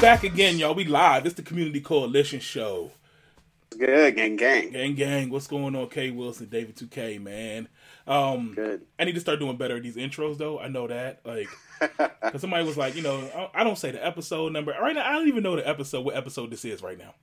[0.00, 0.74] back again, y'all.
[0.74, 1.26] We live.
[1.26, 2.92] It's the Community Coalition Show.
[3.78, 4.70] Good, gang, gang.
[4.72, 5.30] Gang, gang.
[5.30, 7.68] What's going on, K Wilson, David 2K, man?
[8.06, 8.82] Um, Good.
[8.98, 10.58] I need to start doing better at these intros, though.
[10.58, 11.20] I know that.
[11.24, 11.48] Like,
[11.80, 14.72] because somebody was like, you know, I- don't say the episode number.
[14.72, 17.14] Right now, I don't even know the episode, what episode this is right now.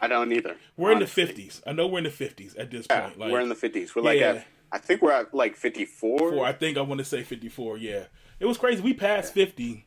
[0.00, 0.56] I don't either.
[0.76, 1.22] We're honestly.
[1.22, 1.62] in the 50s.
[1.66, 3.18] I know we're in the 50s at this Yeah, point.
[3.18, 3.94] Like, we're in the 50s.
[3.94, 4.30] We're like Yeah.
[4.32, 6.18] at, I think we're at like 54.
[6.18, 6.44] four.
[6.44, 7.78] I think I want to say 54.
[7.78, 8.04] Yeah,
[8.40, 8.80] it was crazy.
[8.82, 9.86] We passed 50.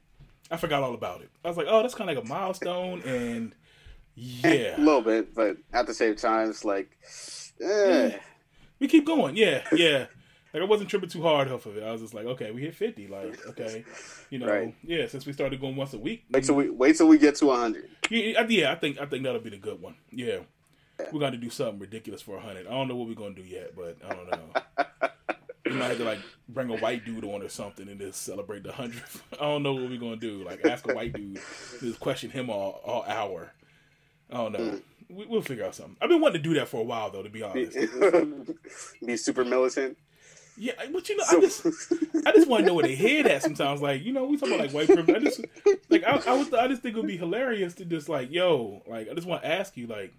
[0.54, 1.30] I forgot all about it.
[1.44, 3.56] I was like, oh, that's kind of like a milestone, and
[4.16, 6.96] yeah, A little bit, but at the same time, it's like,
[7.62, 8.18] eh.
[8.80, 9.36] we keep going.
[9.36, 10.06] Yeah, yeah.
[10.54, 11.84] Like I wasn't tripping too hard off of it.
[11.84, 13.08] I was just like, okay, we hit 50.
[13.08, 13.84] Like, okay,
[14.30, 14.76] you know, Right.
[14.84, 15.08] yeah.
[15.08, 17.48] Since we started going once a week, wait till we wait till we get to
[17.48, 17.90] 100.
[18.12, 19.96] yeah, I- yeah, I think I think that'll be the good one.
[20.12, 20.42] Yeah,
[21.12, 22.68] we're gonna do something ridiculous for 100.
[22.68, 25.10] I don't know what we're gonna do yet, but I don't know.
[25.74, 28.64] we might have to like bring a white dude on or something and just celebrate
[28.64, 29.24] the hundredth.
[29.34, 30.44] I don't know what we're gonna do.
[30.44, 31.40] Like ask a white dude,
[31.80, 33.52] just question him all all hour.
[34.32, 34.60] I don't know.
[34.60, 34.82] Mm.
[35.10, 35.98] We, we'll figure out something.
[36.02, 37.78] I've been wanting to do that for a while though, to be honest.
[39.06, 39.98] Be super militant.
[40.56, 41.66] Yeah, but you know, I just
[42.26, 43.82] I just want to know where they head at sometimes.
[43.82, 45.16] Like, you know, we talk about like white privilege.
[45.16, 45.42] I just
[45.90, 48.84] like I, I was I just think it would be hilarious to just like, yo,
[48.86, 50.14] like I just want to ask you, like,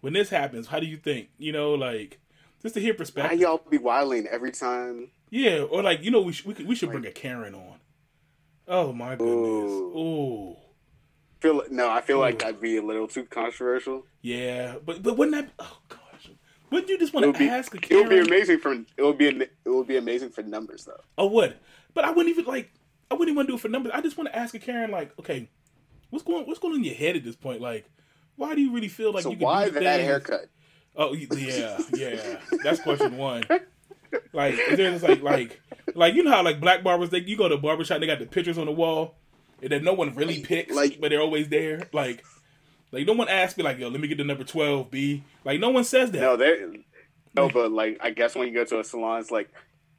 [0.00, 1.28] when this happens, how do you think?
[1.38, 2.18] You know, like
[2.64, 3.38] just to hear Why perspective.
[3.38, 5.10] y'all be wilding every time?
[5.30, 7.76] Yeah, or like you know, we should, we could, we should bring a Karen on.
[8.66, 9.70] Oh my goodness.
[9.70, 9.98] Ooh.
[9.98, 10.56] Ooh.
[11.40, 12.38] Feel no, I feel like Ooh.
[12.38, 14.06] that'd be a little too controversial.
[14.22, 15.52] Yeah, but but wouldn't that?
[15.58, 16.30] Oh gosh,
[16.70, 19.18] wouldn't you just want to be ask a it would be amazing for it would
[19.18, 21.00] be it would be amazing for numbers though.
[21.18, 21.56] I would,
[21.92, 22.72] but I wouldn't even like.
[23.10, 23.92] I wouldn't even want to do it for numbers.
[23.94, 25.50] I just want to ask a Karen, like, okay,
[26.08, 27.60] what's going what's going on in your head at this point?
[27.60, 27.84] Like,
[28.36, 30.46] why do you really feel like so you can why that things- haircut?
[30.96, 32.38] Oh yeah, yeah.
[32.62, 33.44] That's question one.
[34.32, 35.60] Like, is there just like like
[35.94, 38.06] like you know how like black barbers they you go to a barber shop they
[38.06, 39.14] got the pictures on the wall
[39.60, 42.24] and then no one really picks Like- but they're always there like
[42.92, 45.58] like no one asks me like yo let me get the number twelve B like
[45.58, 46.72] no one says that No, there.
[47.36, 49.50] No, but like I guess when you go to a salon, it's like,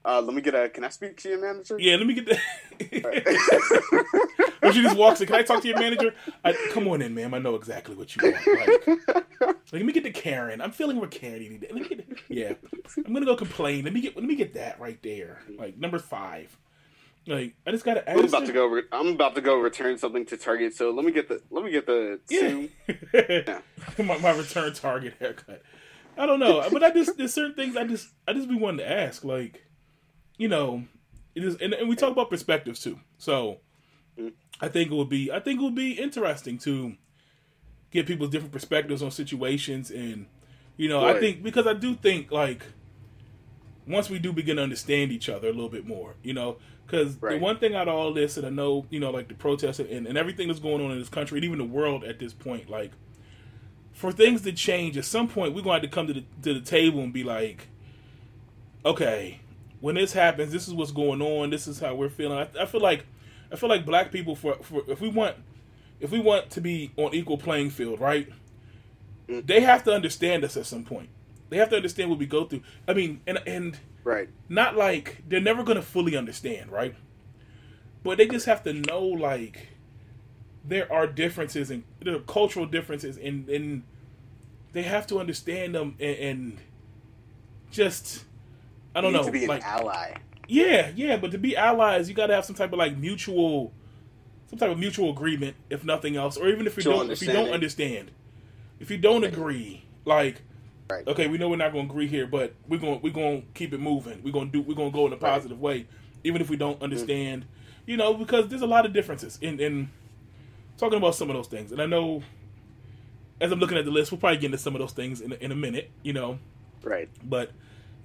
[0.06, 0.70] uh, let me get a.
[0.70, 1.78] Can I speak to your manager?
[1.80, 2.40] yeah let me get the
[4.64, 7.14] or she just walks in can I talk to your manager I, come on in
[7.14, 10.72] ma'am I know exactly what you want like, like, let me get the Karen I'm
[10.72, 12.54] feeling Karen let me get yeah
[13.06, 16.00] I'm gonna go complain let me get let me get that right there like number
[16.00, 16.58] five
[17.28, 18.68] like I just gotta I'm about her- to go.
[18.68, 20.76] Re- I'm about to go return something to Target.
[20.76, 21.42] So let me get the.
[21.50, 22.20] Let me get the.
[22.30, 23.56] Yeah.
[23.98, 24.04] two.
[24.04, 25.64] my, my return target haircut.
[26.18, 28.86] I don't know, but I just there's certain things I just I just be wanting
[28.86, 29.65] to ask, like,
[30.38, 30.84] you know,
[31.34, 33.00] it is, and, and we talk about perspectives too.
[33.18, 33.58] So
[34.18, 34.34] mm.
[34.62, 36.96] I think it would be I think it would be interesting to
[37.92, 40.28] get people's different perspectives on situations, and
[40.78, 42.64] you know, I think because I do think like
[43.88, 47.18] once we do begin to understand each other a little bit more, you know, because
[47.18, 49.80] the one thing out of all this, and I know, you know, like the protests
[49.80, 52.34] and, and everything that's going on in this country and even the world at this
[52.34, 52.92] point, like
[53.94, 56.24] for things to change, at some point we're going to have to come to the
[56.44, 57.68] to the table and be like,
[58.86, 59.40] okay,
[59.82, 61.50] when this happens, this is what's going on.
[61.50, 62.38] This is how we're feeling.
[62.38, 63.06] I, I feel like
[63.52, 65.36] I feel like black people for, for if we want
[66.00, 68.32] if we want to be on equal playing field, right?
[69.28, 69.46] Mm.
[69.46, 71.10] They have to understand us at some point.
[71.50, 72.62] They have to understand what we go through.
[72.88, 74.30] I mean, and and Right.
[74.50, 76.94] not like they're never going to fully understand, right?
[78.04, 79.70] But they just have to know like
[80.64, 83.84] there are differences and there are cultural differences, and and
[84.74, 86.58] they have to understand them and, and
[87.72, 88.26] just
[88.96, 90.14] I don't You need know, to be an like ally.
[90.48, 91.18] yeah, yeah.
[91.18, 93.74] But to be allies, you got to have some type of like mutual,
[94.50, 97.22] some type of mutual agreement, if nothing else, or even if you Mutual don't, if
[97.22, 97.54] you don't understanding.
[97.54, 98.12] understand,
[98.80, 100.42] if you don't agree, like
[100.90, 101.08] Right.
[101.08, 103.48] okay, we know we're not going to agree here, but we're going we're going to
[103.56, 104.22] keep it moving.
[104.24, 105.88] We're going to do we're going to go in a positive way,
[106.24, 106.84] even if we don't mm.
[106.84, 107.46] understand.
[107.88, 109.90] You know, because there's a lot of differences in in
[110.78, 112.22] talking about some of those things, and I know
[113.42, 115.34] as I'm looking at the list, we'll probably get into some of those things in
[115.34, 115.92] in a minute.
[116.04, 116.40] You know,
[116.84, 117.10] Right.
[117.24, 117.52] but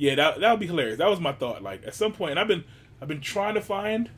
[0.00, 0.96] yeah, that that would be hilarious.
[0.96, 1.62] That was my thought.
[1.62, 2.64] Like at some point, and I've been
[3.02, 4.08] I've been trying to find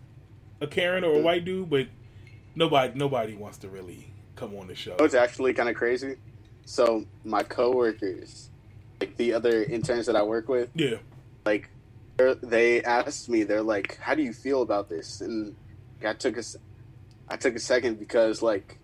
[0.60, 1.88] a Karen or a white dude, but
[2.54, 4.94] nobody nobody wants to really come on the show.
[5.00, 6.16] It's actually kind of crazy.
[6.64, 8.48] So my coworkers,
[9.00, 10.98] like the other interns that I work with, Yeah,
[11.44, 11.68] like
[12.16, 15.56] they're- asked me, they're like, "How do you feel about this?" And
[16.04, 16.42] I took a,
[17.28, 18.78] I took a second because like,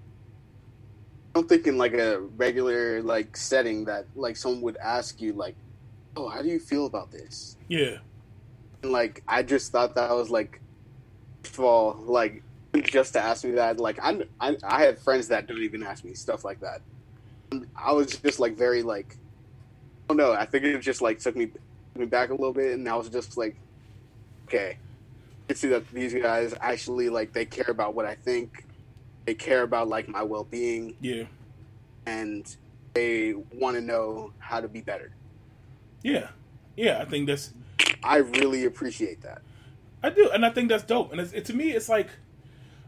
[1.36, 5.54] I'm thinking like a regular like setting that like someone would ask you like,
[6.19, 7.99] "Oh, how do you feel about this?" yeah,
[8.82, 10.61] And like, I just thought that was like,
[11.44, 12.43] first of all, like
[12.82, 16.05] just to ask me that, like I I, I have friends that don't even ask
[16.05, 16.81] me stuff like that.
[17.76, 19.17] I was just like very like,
[20.09, 21.53] oh no, I think it just like took me
[21.97, 23.56] me back a little bit, and I was just like,
[24.49, 28.67] okay, I can see that these guys actually like they care about what I think,
[29.26, 31.25] they care about like my well being Yeah.
[32.06, 32.47] and
[32.94, 35.11] they want to know how to be better.
[36.02, 36.28] Yeah.
[36.76, 37.00] Yeah.
[37.00, 37.52] I think that's
[38.02, 39.42] I really appreciate that.
[40.02, 41.12] I do, and I think that's dope.
[41.12, 42.08] And it's, it, to me, it's like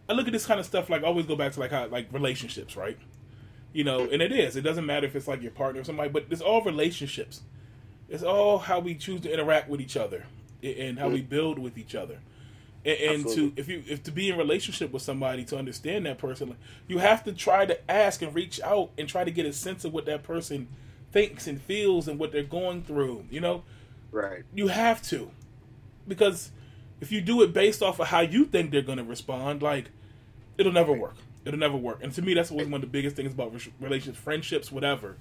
[0.09, 0.91] I look at this kind of stuff.
[0.91, 2.99] Like I always go back to like how like relationships, right?
[3.73, 4.57] You know, and it is.
[4.57, 7.43] It doesn't matter if it's like your partner or somebody, but it's all relationships.
[8.09, 10.27] It's all how we choose to interact with each other
[10.63, 11.29] and how we mm.
[11.29, 12.19] build with each other.
[12.85, 16.19] And, and to if you if to be in relationship with somebody to understand that
[16.19, 16.57] person,
[16.89, 19.85] you have to try to ask and reach out and try to get a sense
[19.85, 20.69] of what that person
[21.13, 23.25] thinks and feels and what they're going through.
[23.31, 23.63] You know,
[24.13, 24.43] Right.
[24.55, 25.31] you have to
[26.09, 26.51] because
[27.01, 29.91] if you do it based off of how you think they're going to respond like
[30.59, 31.15] it'll never work
[31.45, 34.19] it'll never work and to me that's always one of the biggest things about relationships
[34.19, 35.17] friendships whatever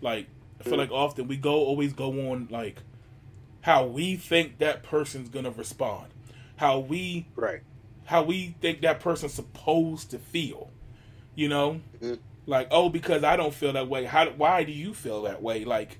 [0.00, 0.26] like
[0.58, 2.82] i feel like often we go always go on like
[3.62, 6.06] how we think that person's going to respond
[6.56, 7.60] how we Right.
[8.06, 10.70] how we think that person's supposed to feel
[11.34, 12.18] you know Mhm.
[12.50, 15.64] Like oh because i don't feel that way how why do you feel that way
[15.64, 15.98] like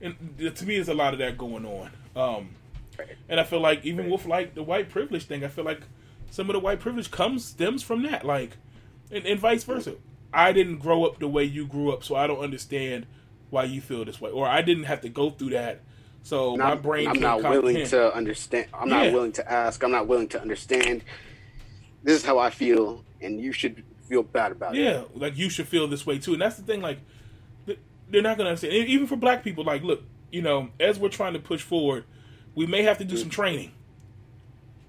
[0.00, 0.14] and
[0.54, 2.50] to me there's a lot of that going on um
[3.28, 5.82] and i feel like even with like the white privilege thing i feel like
[6.30, 8.56] some of the white privilege comes stems from that like
[9.10, 9.94] and, and vice versa
[10.32, 13.04] i didn't grow up the way you grew up so i don't understand
[13.50, 15.80] why you feel this way or i didn't have to go through that
[16.22, 18.66] so my Not- brain I'm not willing to understand.
[18.74, 19.04] I'm Yeah.
[19.04, 19.82] not willing to ask.
[19.82, 21.02] I'm not willing to understand.
[22.02, 24.82] This is how I feel, and you should feel bad about it.
[24.82, 26.82] Yeah, like you should feel this way too, and that's the thing.
[26.82, 26.98] Like,
[28.10, 28.74] they're not gonna understand.
[28.74, 30.02] Even for black people, like, look,
[30.32, 32.04] you know, as we're trying to push forward,
[32.54, 33.70] we may have to do some training.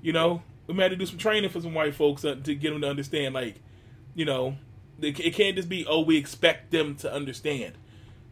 [0.01, 2.55] You know, we may have to do some training for some white folks uh, to
[2.55, 3.35] get them to understand.
[3.35, 3.61] Like,
[4.15, 4.57] you know,
[4.99, 7.75] it, it can't just be oh we expect them to understand.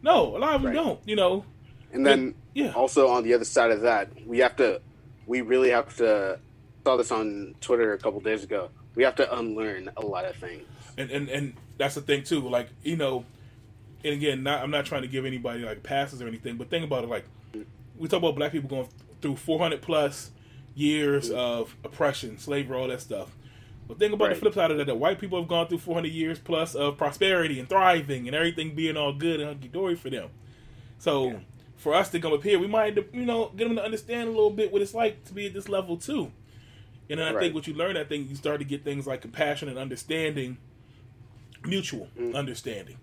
[0.02, 0.74] No, a lot of them Right.
[0.74, 1.00] don't.
[1.06, 1.44] You know,
[1.92, 4.80] And then yeah, also on the other side of that, we have to,
[5.26, 6.40] we really have to.
[6.82, 8.70] Saw this on Twitter a couple days ago.
[8.94, 10.62] We have to unlearn a lot of things.
[11.00, 12.40] And and and that's the thing too.
[12.48, 13.24] Like you know,
[14.04, 16.84] and again, not, I'm not trying to give anybody like passes or anything, but think
[16.84, 17.10] about it.
[17.10, 17.24] Like
[17.98, 18.88] we talk about black people going
[19.20, 20.30] through 400 plus
[20.74, 23.36] years of oppression, slavery, all that stuff.
[23.88, 24.34] But think about Right.
[24.34, 26.96] the flip side of that: that white people have gone through 400 years plus of
[26.96, 30.28] prosperity and thriving and everything being all good and hunky dory for them.
[30.98, 31.28] So.
[31.28, 31.38] Yeah.
[31.76, 34.32] For us to come up here, we might, you know, get them to understand a
[34.32, 36.30] little bit what it's like to be at this level too.
[37.08, 37.40] And then I Right.
[37.40, 40.58] think what you learn, I think you start to get things like compassion and understanding
[41.70, 42.34] mutual Mm.
[42.34, 42.98] understanding,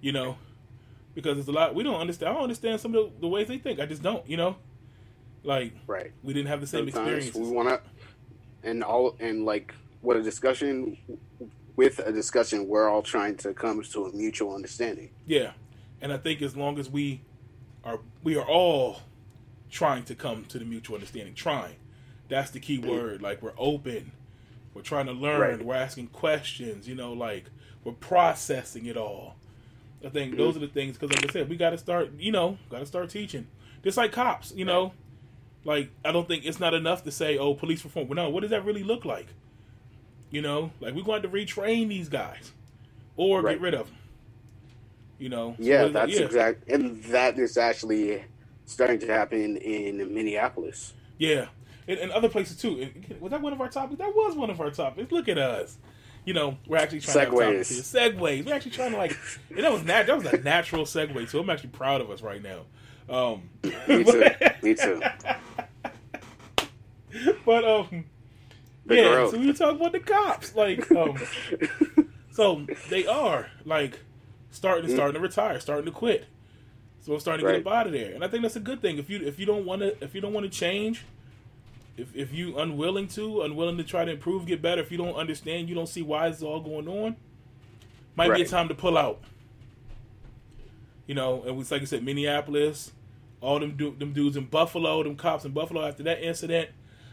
[0.00, 0.36] you know,
[1.14, 2.30] because it's a lot we don't understand.
[2.30, 3.78] I don't understand some of the, the ways they think.
[3.80, 4.56] I just don't, you know,
[5.44, 6.12] like Right.
[6.22, 7.40] we didn't have the same Sometimes experiences.
[7.50, 7.80] we want to,
[8.68, 10.98] and all and like what a discussion
[11.76, 15.10] with a discussion, we're all trying to come to a mutual understanding.
[15.26, 15.52] Yeah,
[16.00, 17.20] and I think as long as we
[17.84, 19.00] are, we are all
[19.70, 21.34] trying to come to the mutual understanding.
[21.34, 21.76] Trying,
[22.28, 23.20] that's the key word.
[23.22, 24.12] Like we're open,
[24.74, 25.62] we're trying to learn, Right.
[25.64, 26.88] we're asking questions.
[26.88, 27.44] You know, like
[27.86, 29.36] we're processing it all.
[30.04, 32.12] I think those are the things because, like I said, we got to start.
[32.18, 33.48] You know, got to start teaching.
[33.84, 34.94] Just like cops, you know,
[35.64, 38.42] like I don't think it's not enough to say, "Oh, police reform." Well, no, what
[38.42, 39.28] does that really look like?
[40.30, 42.52] You know, like we're going to retrain these guys
[43.16, 43.52] or Right.
[43.52, 43.96] get rid of them.
[45.18, 45.94] You know, So Yeah, that?
[45.94, 46.20] that's yeah.
[46.20, 48.24] exact, and that is actually
[48.66, 50.94] starting to happen in Minneapolis.
[51.18, 51.46] Yeah,
[51.88, 52.90] and, and other places too.
[53.20, 53.98] Was that one of our topics?
[53.98, 55.12] That was one of our topics.
[55.12, 55.78] Look at us.
[56.26, 57.54] You know, we're actually trying to have.
[57.66, 58.44] Segues.
[58.44, 59.16] We're actually trying to like,
[59.48, 61.28] and that was nat- that was a natural segue.
[61.30, 62.62] So I'm actually proud of us right now.
[63.08, 63.48] Um,
[63.88, 64.24] Me too.
[64.62, 65.00] Me too.
[67.44, 68.04] But um,
[68.84, 69.08] The yeah.
[69.08, 69.30] growth.
[69.30, 71.16] So we were talking about the cops, like um,
[72.32, 74.00] so they are like
[74.50, 76.26] starting starting to retire, starting to quit.
[77.00, 78.82] So we're starting to get up out of there, and I think that's a good
[78.82, 78.98] thing.
[78.98, 81.04] If you if you don't want to if you don't want to change,
[81.96, 84.80] if if you unwilling to unwilling to try to improve, get better.
[84.82, 87.16] If you don't understand, you don't see why it's all going on.
[88.14, 89.20] Might be a time to pull out.
[91.06, 92.92] You know, and it's like I said, Minneapolis,
[93.40, 96.70] all them du- them dudes in Buffalo, them cops in Buffalo after that incident.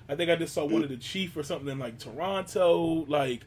[0.09, 3.05] I think I just saw one of the chief or something in like Toronto.
[3.07, 3.41] Like,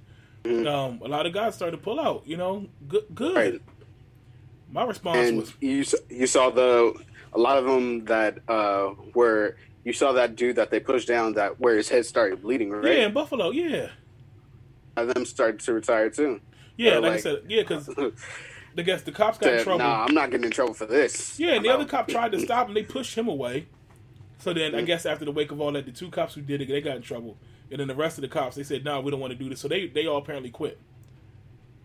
[0.45, 2.23] um, a lot of guys started to pull out.
[2.27, 3.37] You know, good, good.
[3.37, 3.63] Right.
[4.71, 6.95] My response and was, you you saw the
[7.33, 11.35] a lot of them that uh were you saw that dude that they pushed down
[11.35, 13.91] that where his head started bleeding right yeah, in Buffalo, yeah,
[14.97, 16.41] and them started to retire too
[16.77, 16.91] yeah.
[16.93, 17.89] They're Like, I said, yeah, because
[18.77, 19.79] I guess the cops got in trouble.
[19.79, 22.09] nah i'm not getting in trouble for this Yeah, and the I'm other out." cop
[22.09, 22.75] tried to stop him.
[22.75, 23.67] They pushed him away.
[24.39, 24.87] So then, I Mhm.
[24.87, 26.97] guess after the wake of all that, the two cops who did it, they got
[26.97, 27.39] in trouble.
[27.71, 29.49] And then the rest of the cops, they said, "No, we don't want to do
[29.49, 30.79] this." So they they all apparently quit.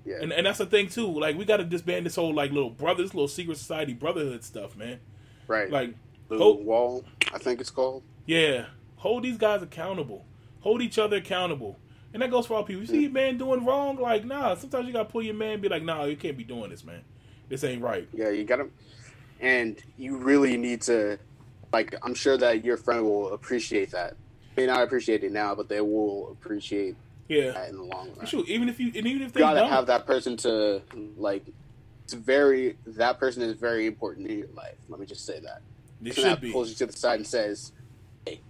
[0.06, 1.08] yeah And and that's the thing too.
[1.08, 4.76] Like we got to disband this whole like little brothers, little secret society brotherhood stuff,
[4.76, 5.00] man.
[5.48, 5.94] right Like,
[6.28, 8.66] the hope- wall i think it's called yeah,
[8.98, 10.26] hold these guys accountable.
[10.62, 11.78] Hold each other accountable.
[12.14, 12.82] And that goes for all people.
[12.82, 14.56] You see your man doing wrong, like nah.
[14.56, 16.84] Sometimes you gotta pull your man, and be like, nah, you can't be doing this,
[16.84, 17.02] man.
[17.50, 18.08] This ain't right.
[18.14, 18.68] Yeah, you gotta,
[19.40, 21.18] and you really need to,
[21.74, 24.16] like, I'm sure that your friend will appreciate that.
[24.56, 26.96] May not appreciate it now, but they will appreciate
[27.28, 28.26] Yeah, that in the long run.
[28.28, 30.82] Sure, even if you and even if they You gotta don't, have that person to
[31.18, 31.46] like.
[32.04, 34.76] It's very that person is very important in your life.
[34.90, 35.62] Let me just say that.
[36.10, 36.52] Person should be.
[36.52, 37.72] pulls you to the side and says,
[38.26, 38.42] "Hey,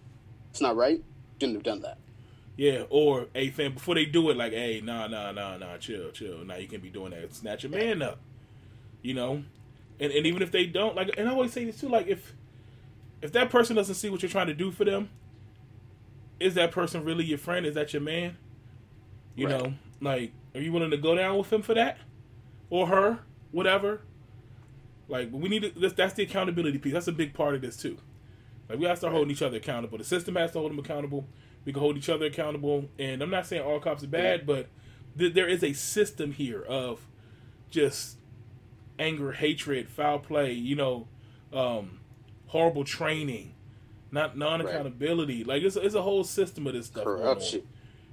[0.50, 1.04] it's not right.
[1.40, 1.98] Shouldn't have done that."
[2.58, 6.12] Yeah, or hey fam, before they do it, like, hey, nah, nah, nah, nah, chill,
[6.12, 6.46] chill.
[6.46, 7.34] Now you can be doing that.
[7.34, 8.20] Snatch your man up.
[9.02, 9.44] You know?
[10.00, 12.34] And and even if they don't, like and I always say this too, like if
[13.22, 15.10] if that person doesn't see what you're trying to do for them,
[16.40, 17.66] is that person really your friend?
[17.66, 18.38] Is that your man?
[19.36, 19.60] You Right.
[19.62, 21.98] know, like, are you willing to go down with him for that?
[22.70, 23.20] Or her?
[23.52, 24.02] Whatever.
[25.12, 26.94] Like we need to that's, that's the accountability piece.
[26.94, 27.98] That's a big part of this too.
[28.70, 29.98] Like we gotta start holding each other accountable.
[29.98, 31.28] The system has to hold them accountable.
[31.66, 32.86] We can hold each other accountable.
[32.98, 34.70] And I'm not saying all cops are bad, but
[35.18, 37.06] th- there is a system here of
[37.70, 38.18] just
[38.98, 40.54] anger, hatred, foul play.
[40.54, 41.08] You know,
[41.52, 42.00] um,
[42.48, 43.54] horrible training,
[44.12, 45.44] not non accountability.
[45.44, 47.04] Like it's it's a whole system of this stuff.
[47.04, 47.64] Corruption.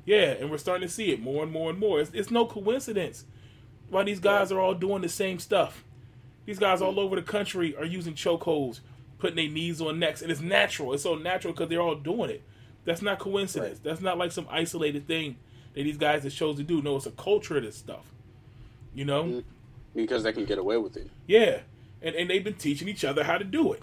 [0.05, 2.01] Yeah, and we're starting to see it more and more and more.
[2.01, 3.25] It's, it's no coincidence
[3.91, 5.85] why these guys are all doing the same stuff.
[6.49, 8.81] These guys all over the country are using chokeholds,
[9.19, 10.95] putting their knees on necks, and it's natural.
[10.95, 12.43] It's so natural because they're all doing it.
[12.87, 13.75] That's not coincidence.
[13.75, 13.85] Right.
[13.85, 15.37] That's not like some isolated thing
[15.75, 16.81] that these guys have chose to do.
[16.81, 18.15] No, it's a culture of this stuff.
[18.95, 19.25] You know?
[19.25, 19.45] Mhm.
[19.95, 21.11] Because they can get away with it.
[21.27, 21.61] Yeah,
[22.01, 23.83] and and they've been teaching each other how to do it.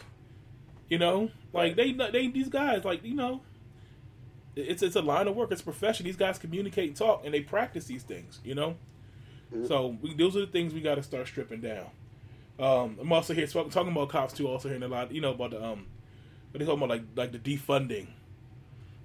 [0.89, 3.41] You know, like they they these guys like you know,
[4.55, 5.51] it's it's a line of work.
[5.51, 6.03] It's a profession.
[6.03, 8.39] These guys communicate and talk, and they practice these things.
[8.43, 8.75] You know,
[9.53, 9.67] Mhm.
[9.67, 11.85] so we, those are the things we got to start stripping down.
[12.59, 14.47] Um, I'm also here talk- talking about cops too.
[14.47, 15.85] Also hearing a lot, you know, about the um,
[16.51, 18.07] what they talking about like like the defunding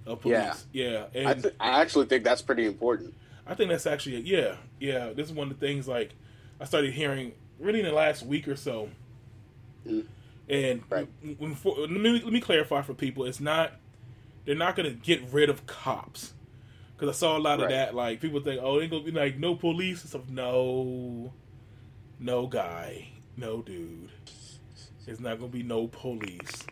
[0.06, 0.66] of police.
[0.72, 3.14] Yeah, and I, th- I actually think that's pretty important.
[3.46, 5.12] I think that's actually yeah, yeah.
[5.12, 6.10] This is one of the things like
[6.60, 8.88] I started hearing really in the last week or so.
[9.86, 10.06] Mm.
[10.48, 11.08] And Right.
[11.38, 13.72] when, for, let me let me clarify for people: it's not
[14.44, 16.32] they're not going to get rid of cops
[16.96, 17.94] because I saw a lot of that.
[17.94, 20.28] Like people think, oh, they gonna be like no police and stuff.
[20.28, 21.32] No,
[22.18, 23.08] no guy,
[23.40, 24.10] no dude.
[25.06, 26.64] It's not going to be no police.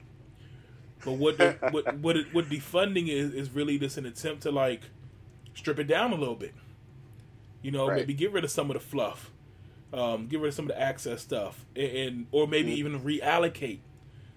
[1.04, 4.50] But what the, what what it, what defunding is is really just an attempt to
[4.52, 4.82] like
[5.54, 6.54] strip it down a little bit.
[7.62, 7.96] You know, Right.
[7.98, 9.30] maybe get rid of some of the fluff,
[9.92, 12.76] um, get rid of some of the access stuff, and, and or maybe Mhm.
[12.76, 13.80] even reallocate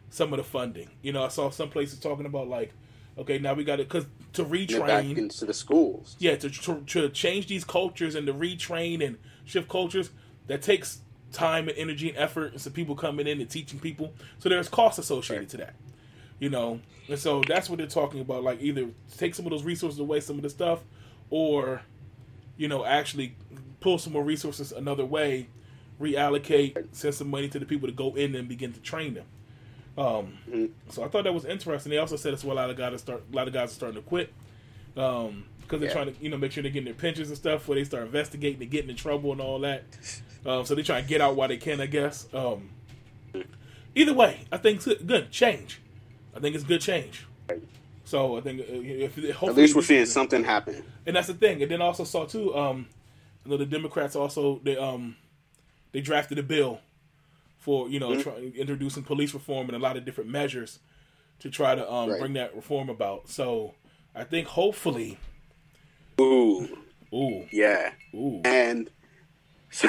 [0.10, 0.90] some of the funding.
[1.02, 2.74] You know, I saw some places talking about like,
[3.18, 6.16] okay, now we got to because to retrain, into the schools.
[6.20, 10.10] yeah, to, to to change these cultures and to retrain and shift cultures,
[10.48, 14.14] that takes time and energy and effort, and some people coming in and teaching people.
[14.40, 15.50] So there's costs associated Right.
[15.50, 15.76] to that,
[16.40, 16.80] you know.
[17.08, 18.44] And so that's what they're talking about.
[18.44, 20.82] Like either take some of those resources away, some of the stuff,
[21.30, 21.82] or
[22.58, 23.36] you know, actually
[23.80, 25.48] pull some more resources another way,
[26.00, 29.26] reallocate, send some money to the people to go in and begin to train them.
[29.98, 30.70] Um, Mhm.
[30.90, 31.90] So I thought that was interesting.
[31.90, 33.72] They also said it's why a lot of guys are start, a lot of guys
[33.72, 34.32] are starting to quit
[35.72, 36.04] because they're Yeah.
[36.04, 38.04] trying to you know make sure they're getting their pensions and stuff before they start
[38.04, 39.84] investigating and getting in trouble and all that.
[40.46, 42.28] Um, so they try to get out while they can, I guess.
[42.34, 42.70] Um,
[43.96, 45.80] either way, I think it's good, change.
[46.36, 47.26] I think it's good change.
[48.04, 50.84] So I think uh, if hopefully At least we're seeing something happen.
[51.06, 51.62] and that's the thing.
[51.62, 52.88] And then I also saw too, um,
[53.46, 55.16] you know, the Democrats also they um
[55.94, 56.80] they drafted a bill
[57.58, 58.24] for you know Mhm.
[58.24, 60.80] try, introducing police reform and a lot of different measures
[61.40, 62.20] to try to um Right.
[62.20, 63.30] bring that reform about.
[63.30, 63.76] So
[64.16, 65.18] I think hopefully,
[66.22, 66.68] Ooh,
[67.14, 67.92] ooh, yeah.
[68.14, 68.90] ooh, And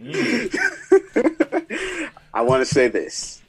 [0.00, 3.42] mm, I want to say this.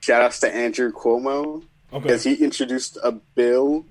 [0.00, 3.84] Shout outs to Andrew Cuomo okay, because he introduced a bill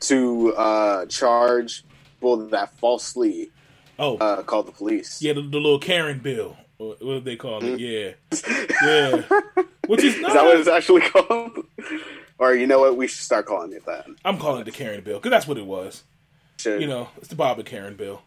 [0.00, 1.84] to uh, charge
[2.14, 3.50] people that falsely
[3.98, 5.22] oh uh, called the police.
[5.22, 7.78] yeah, the, the little Karen bill, what do they call it?
[7.78, 7.80] Mhm.
[7.80, 8.12] Yeah,
[8.82, 9.22] yeah.
[9.86, 11.64] Which is Is that what it's actually called?
[12.38, 12.96] Or you know what?
[12.96, 14.06] We should start calling it that.
[14.24, 16.04] I'm calling it the Karen bill because that's what it was.
[16.58, 16.80] Should.
[16.80, 18.22] you know, it's the Bob and Karen bill.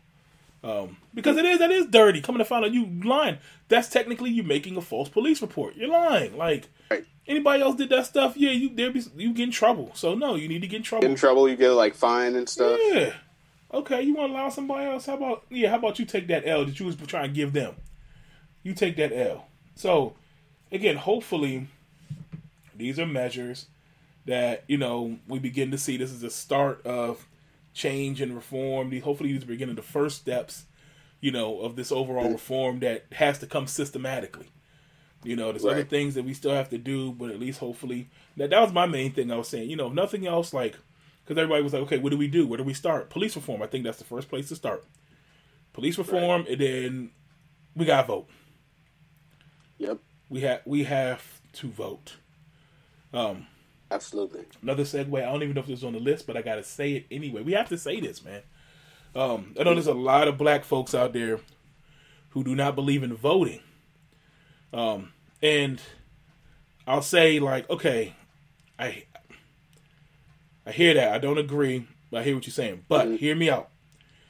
[0.64, 2.22] Um, because it is that is dirty.
[2.22, 3.40] Coming to find out you lying.
[3.68, 5.76] That's technically you making a false police report.
[5.76, 6.38] You're lying.
[6.38, 7.04] Like Right.
[7.28, 9.92] anybody else did that stuff, yeah, you there be you get in trouble.
[9.96, 11.02] So no, you need to get in trouble.
[11.02, 12.80] Get in trouble, you get like fine and stuff.
[12.84, 13.14] Yeah.
[13.74, 15.06] Okay, you want to allow somebody else?
[15.08, 15.70] How about yeah?
[15.70, 17.76] How about you take that L that you was trying to give them?
[18.62, 19.48] You take that L.
[19.76, 20.14] So
[20.72, 21.68] again, hopefully,
[22.76, 23.66] these are measures
[24.26, 25.98] that you know we begin to see.
[25.98, 27.28] This is the start of
[27.74, 28.98] change and reform.
[29.02, 30.66] Hopefully these are beginning the first steps,
[31.20, 34.50] you know, of this overall reform that has to come systematically.
[35.24, 38.10] You know, there's other things that we still have to do, but at least hopefully
[38.38, 39.70] that that was my main thing I was saying.
[39.70, 40.78] You know, nothing else, like
[41.24, 42.48] because everybody was like, okay, what do we do?
[42.48, 43.10] Where do we start?
[43.10, 43.62] Police reform.
[43.62, 44.84] I think that's the first place to start.
[45.74, 46.50] Police reform, right.
[46.50, 47.12] and then
[47.76, 48.30] we got to vote.
[49.78, 50.00] Yep.
[50.30, 52.16] We have we have to vote.
[53.14, 53.48] Um,
[53.92, 54.46] Absolutely.
[54.62, 55.22] Another segue.
[55.22, 56.94] I don't even know if this is on the list, but I got to say
[56.94, 57.44] it anyway.
[57.44, 58.42] We have to say this, man.
[59.14, 61.42] Um, I know there's a lot of black folks out there
[62.30, 63.60] who do not believe in voting.
[64.74, 65.12] Um,
[65.44, 65.82] and
[66.88, 68.16] I'll say like, okay,
[68.80, 69.04] I
[70.66, 71.12] I hear that.
[71.12, 71.86] I don't agree.
[72.10, 73.16] But I hear what you're saying, but mm-hmm.
[73.18, 73.70] hear me out.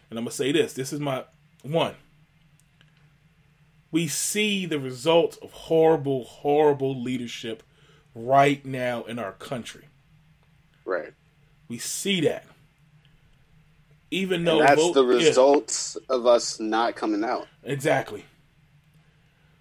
[0.09, 0.73] And I'm gonna say this.
[0.73, 1.25] This is my
[1.61, 1.95] one.
[3.91, 7.61] We see the result of horrible, horrible leadership
[8.15, 9.85] right now in our country.
[10.85, 11.13] Right.
[11.67, 12.45] We see that.
[14.09, 16.15] Even though and that's the results yeah.
[16.17, 17.47] of us not coming out.
[17.63, 18.25] Exactly.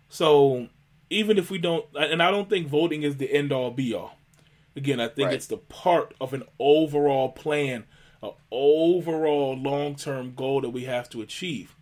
[0.09, 0.69] So
[1.09, 4.17] even if we don't, and I don't think voting is the end all be all.
[4.75, 5.35] Again, I think right.
[5.35, 7.85] it's the part of an overall plan,
[8.23, 11.77] an overall long term goal that we have to achieve.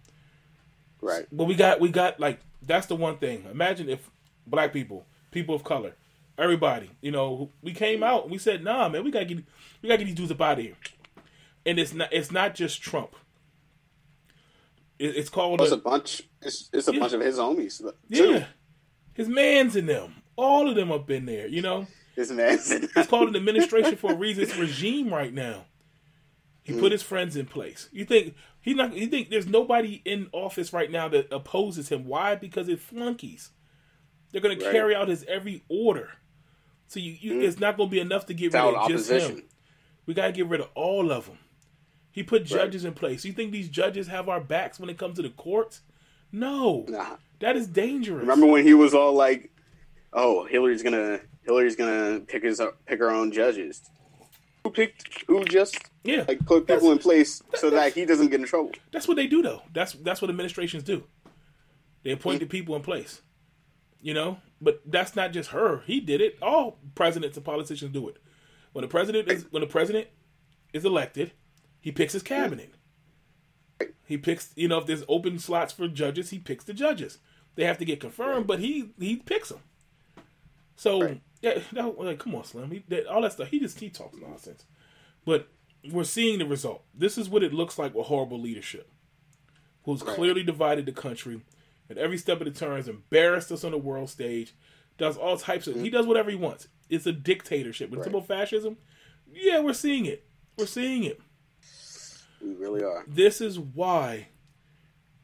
[1.00, 1.26] Right.
[1.30, 3.46] But we got we got like that's the one thing.
[3.50, 4.10] Imagine if
[4.46, 5.94] black people, people of color,
[6.38, 9.38] everybody, you know, we came out we said, "Nah, man, we gotta get
[9.82, 10.76] we gotta get these dudes up out of here."
[11.66, 13.14] And it's not it's not just Trump.
[14.98, 15.60] It, it's called.
[15.60, 16.22] It's a, a bunch.
[16.42, 17.78] It's, it's a bunch of his homies.
[17.78, 17.92] Too.
[18.08, 18.46] Yeah,
[19.14, 20.14] his man's in them.
[20.36, 21.46] All of them up in there.
[21.46, 21.86] You know.
[22.14, 22.70] His man's.
[22.70, 24.44] In it's called an administration for a reason.
[24.44, 25.66] It's regime right now.
[26.62, 26.80] He mm.
[26.80, 27.88] put his friends in place.
[27.92, 28.94] You think he not?
[28.94, 32.04] You think there's nobody in office right now that opposes him?
[32.06, 32.34] Why?
[32.34, 33.50] Because it's flunkies.
[34.30, 34.66] They're going right.
[34.66, 36.10] to carry out his every order.
[36.88, 37.42] So you, you mm.
[37.42, 39.42] it's not going to be enough to get rid of just him.
[40.06, 41.38] We got to get rid of all of them.
[42.10, 42.88] He put judges right.
[42.88, 43.24] in place.
[43.24, 45.82] You think these judges have our backs when it comes to the courts?
[46.32, 46.86] No.
[46.88, 47.16] Nah.
[47.40, 48.22] That is dangerous.
[48.22, 49.52] Remember when he was all like,
[50.12, 53.82] "Oh, Hillary's gonna Hillary's gonna pick his pick her own judges."
[54.64, 55.24] Who picked?
[55.28, 58.72] Who just yeah like put people in place so that he doesn't get in trouble?
[58.90, 59.62] That's what they do, though.
[59.72, 61.04] That's that's what administrations do.
[62.02, 63.22] They appoint the people in place.
[64.00, 65.82] You know, but that's not just her.
[65.86, 66.38] He did it.
[66.40, 68.18] All presidents and politicians do it.
[68.72, 70.08] When the president is when the president
[70.72, 71.32] is elected,
[71.80, 72.74] he picks his cabinet.
[74.04, 77.18] He picks, you know, if there's open slots for judges, he picks the judges.
[77.56, 79.60] They have to get confirmed, but he he picks them.
[80.76, 81.20] So right.
[81.42, 82.70] yeah, no, like, come on, Slim.
[82.70, 83.48] He, that, all that stuff.
[83.48, 84.64] He just he talks nonsense.
[85.24, 85.48] But
[85.90, 86.84] we're seeing the result.
[86.94, 88.90] This is what it looks like with horrible leadership,
[89.84, 90.14] who's right.
[90.14, 91.42] clearly divided the country,
[91.90, 94.54] at every step of the turns, embarrassed us on the world stage,
[94.98, 95.80] does all types of.
[95.80, 96.68] He does whatever he wants.
[96.90, 97.90] It's a dictatorship.
[97.90, 98.04] With right.
[98.04, 98.76] simple fascism,
[99.30, 100.26] yeah, we're seeing it.
[100.56, 101.20] We're seeing it.
[102.42, 103.04] We really are.
[103.06, 104.28] This is why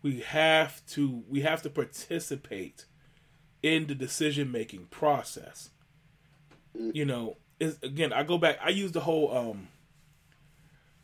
[0.02, 2.84] we have to we have to participate
[3.62, 5.70] in the decision making process.
[6.78, 6.94] Mm.
[6.94, 9.68] You know, is again I go back I use the whole um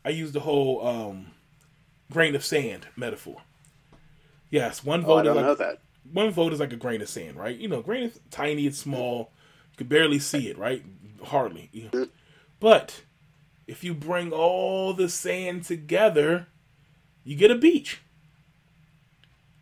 [0.05, 1.27] I use the whole um
[2.11, 3.41] grain of sand metaphor.
[4.51, 5.79] Yes, one vote oh, is like,
[6.11, 7.57] one vote is like a grain of sand, right?
[7.57, 9.31] You know, grain is tiny, it's small,
[9.71, 10.83] you can barely see it, right?
[11.23, 11.89] Hardly.
[12.59, 13.01] But
[13.65, 16.47] if you bring all the sand together,
[17.23, 18.01] you get a beach.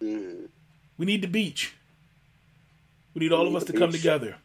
[0.02, 0.50] Mm.
[0.98, 1.76] We need the beach.
[3.14, 3.80] We need all we of us to beach.
[3.80, 4.38] come together.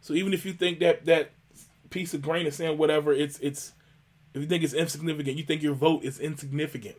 [0.00, 1.32] So even if you think that that
[1.90, 3.72] piece of grain of sand, whatever, it's it's
[4.34, 6.96] if you think it's insignificant, you think your vote is insignificant.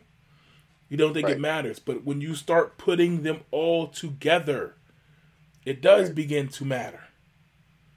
[0.92, 1.38] You don't think right.
[1.38, 1.80] it matters.
[1.80, 4.76] But when you start putting them all together,
[5.66, 6.16] it does right.
[6.16, 7.00] begin to matter.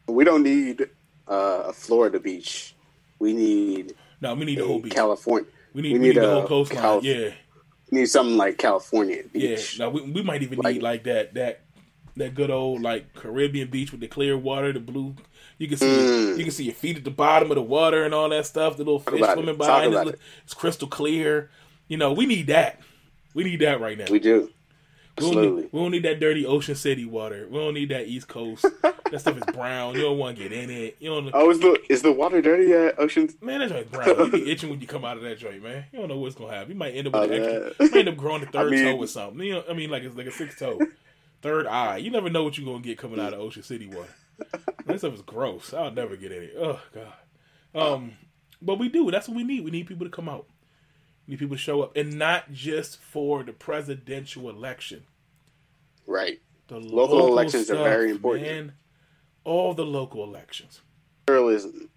[0.07, 0.83] We don't need
[1.27, 2.77] uh, a Florida beach.
[3.19, 4.95] We need no, we need the whole beach.
[4.95, 5.51] California.
[5.73, 6.81] We need, we need, we need the whole coastline.
[6.81, 7.31] Cal- yeah.
[7.91, 9.77] We need something like California beach.
[9.77, 9.87] Yeah.
[9.87, 11.63] Now we, we might even like, need like that that
[12.15, 15.17] that good old like Caribbean beach with the clear water, the blue.
[15.59, 16.39] You can see mm.
[16.39, 18.77] you can see your feet at the bottom of the water and all that stuff.
[18.77, 20.21] The little fish swimming by, it's, it.
[20.45, 21.51] it's crystal clear.
[21.89, 22.81] You know, we need that.
[23.35, 24.07] We need that right now.
[24.11, 24.51] We do.
[25.21, 27.47] We don't, need, we don't, need, that dirty Ocean City water.
[27.49, 28.67] We don't need that East Coast.
[28.83, 29.95] that stuff is brown.
[29.95, 30.97] You don't want to get in it.
[30.99, 31.31] You don't.
[31.33, 33.29] Oh, is the is the water dirty at Ocean?
[33.41, 34.09] Man, that joint brown.
[34.09, 35.85] You be itching when you come out of that joint, man.
[35.93, 36.73] You don't know what's gonna happen.
[36.73, 38.85] You might end up with oh, extra, You end up growing a third I mean,
[38.85, 39.47] toe or something.
[39.47, 40.81] You know, I mean, like it's like a sixth toe,
[41.43, 41.99] third eye.
[41.99, 44.09] You never know what you're gonna get coming out of Ocean City water.
[44.87, 45.73] that stuff is gross.
[45.73, 46.55] I'll never get in it.
[46.59, 47.13] Oh god.
[47.73, 48.13] Um,
[48.61, 49.13] but we do.
[49.13, 49.65] That's what we need.
[49.65, 50.47] We need people to come out.
[51.27, 55.05] Need people to show up, and not just for the presidential election
[56.07, 56.41] Right.
[56.69, 58.47] The local, local elections stuff, are very important.
[58.47, 58.73] Man,
[59.45, 60.81] all the local elections.
[61.27, 61.91] Pluralism.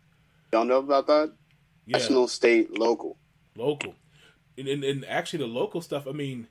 [0.51, 1.31] Y'all know about that?
[1.85, 1.97] Yeah.
[1.97, 3.17] National, state, local.
[3.55, 3.95] Local.
[4.57, 6.47] And, and, and, actually, the local stuff, I mean,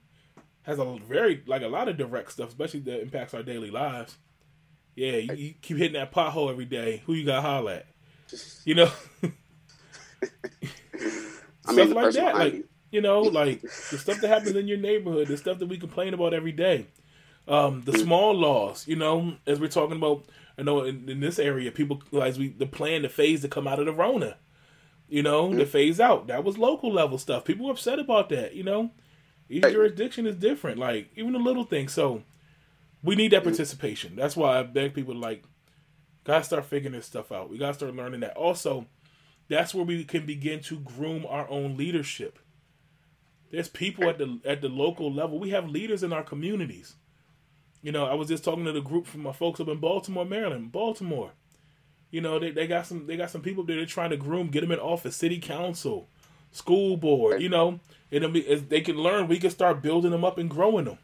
[0.62, 4.16] has a very, like a lot of direct stuff, especially that impacts our daily lives.
[4.94, 7.02] Yeah, you, you keep hitting that pothole every day.
[7.06, 7.86] Who you got to holler at?
[8.64, 8.90] You know?
[11.72, 12.68] stuff like that, like you.
[12.90, 16.14] you know, like the stuff that happens in your neighborhood, the stuff that we complain
[16.14, 16.87] about every day.
[17.48, 18.02] Um, the mm.
[18.02, 20.24] small laws, you know, as we're talking about,
[20.59, 23.68] I know in, in this area, people as we the plan, the phase to come
[23.68, 24.37] out of the Rona,
[25.09, 25.57] you know, mm.
[25.59, 26.26] the phase out.
[26.26, 27.44] That was local level stuff.
[27.44, 28.90] People were upset about that, you know.
[29.48, 29.72] Each right.
[29.72, 31.92] jurisdiction is different, like even the little things.
[31.92, 32.22] So
[33.02, 33.44] we need that mm.
[33.44, 34.16] participation.
[34.16, 35.44] That's why I beg people to like,
[36.24, 37.48] gotta start figuring this stuff out.
[37.48, 38.37] We gotta start learning that.
[38.37, 38.87] Also,
[39.48, 42.38] that's where we can begin to groom our own leadership.
[43.50, 45.38] There's people at the at the local level.
[45.38, 46.96] We have leaders in our communities.
[47.82, 50.24] You know, I was just talking to the group from my folks up in Baltimore,
[50.24, 51.32] Maryland, Baltimore.
[52.11, 54.48] You know, they, they got some they got some people there they're trying to groom,
[54.48, 56.09] get them in office, city council,
[56.50, 57.40] school board.
[57.40, 57.80] You know,
[58.11, 60.98] and be, as they can learn, we can start building them up and growing them.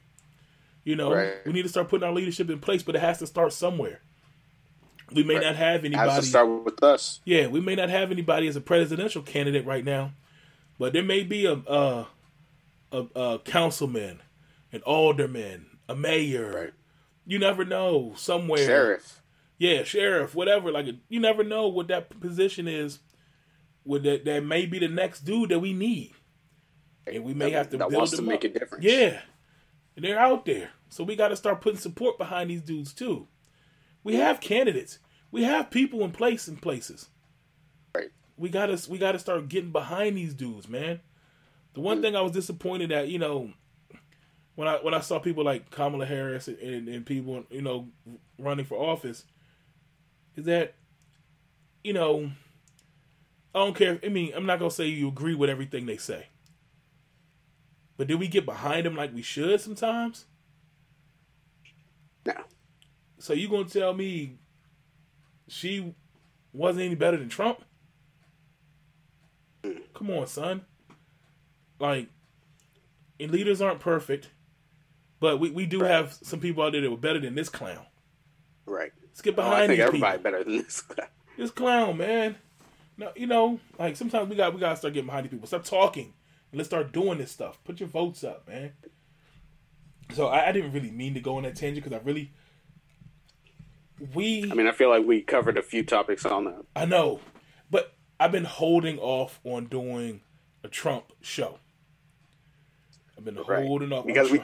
[0.85, 1.35] You know, right.
[1.47, 4.01] we need to start putting our leadership in place, but it has to start somewhere.
[5.15, 5.45] We may right.
[5.45, 6.11] not have anybody.
[6.11, 7.21] Has to start with us.
[7.25, 10.13] Yeah, we may not have anybody as a presidential candidate right now,
[10.79, 12.07] but there may be a a,
[12.93, 14.21] a, a councilman,
[14.73, 16.53] an alderman, a mayor.
[16.53, 16.73] Right.
[17.27, 18.15] You never know.
[18.17, 19.23] Somewhere, sheriff.
[19.59, 20.73] Yeah, sheriff, whatever.
[20.73, 22.99] Like you never know what that position is.
[23.85, 26.13] With that, that may be the next dude that we need,
[27.05, 28.55] and we may that, have to that build wants them to make up.
[28.55, 28.85] a difference.
[28.85, 29.23] Yeah,
[29.97, 33.27] and they're out there, so we got to start putting support behind these dudes too.
[34.05, 34.99] We have candidates.
[35.33, 37.09] We have people in place in places.
[37.95, 38.11] Right.
[38.37, 41.01] We gotta we gotta start getting behind these dudes, man.
[41.73, 42.03] The one mm.
[42.03, 43.51] thing I was disappointed at, you know,
[44.55, 47.89] when I when I saw people like Kamala Harris and, and, and people, you know,
[48.39, 49.25] running for office,
[50.37, 50.75] is that,
[51.83, 52.31] you know,
[53.55, 53.99] I don't care.
[54.05, 56.27] I mean, I'm not gonna say you agree with everything they say,
[57.97, 60.27] but do we get behind them like we should sometimes?
[62.27, 62.35] No.
[63.19, 64.37] So you gonna tell me
[65.49, 65.95] she
[66.53, 67.65] wasn't any better than Trump?
[69.95, 70.63] Come on, son.
[71.79, 72.09] Like,
[73.19, 74.31] and leaders aren't perfect,
[75.21, 75.91] but we, we do right.
[75.91, 77.87] have some people out there that were better than this clown.
[78.67, 78.93] Right.
[79.03, 80.31] Let's get behind oh, I think everybody people.
[80.31, 81.09] better than this clown.
[81.37, 82.37] This clown, man.
[82.97, 85.47] No, you know, like sometimes we got we gotta start getting behind these people.
[85.47, 86.13] Stop talking
[86.51, 87.59] and let's start doing this stuff.
[87.65, 88.73] Put your votes up, man.
[90.15, 92.33] So I, I didn't really mean to go on that tangent because I really
[94.15, 96.65] we I mean, I feel like we covered a few topics on that.
[96.75, 97.21] I know,
[97.71, 100.23] but I've been holding off on doing
[100.65, 101.59] a Trump show.
[103.17, 103.65] I've been right.
[103.65, 104.43] holding off because we,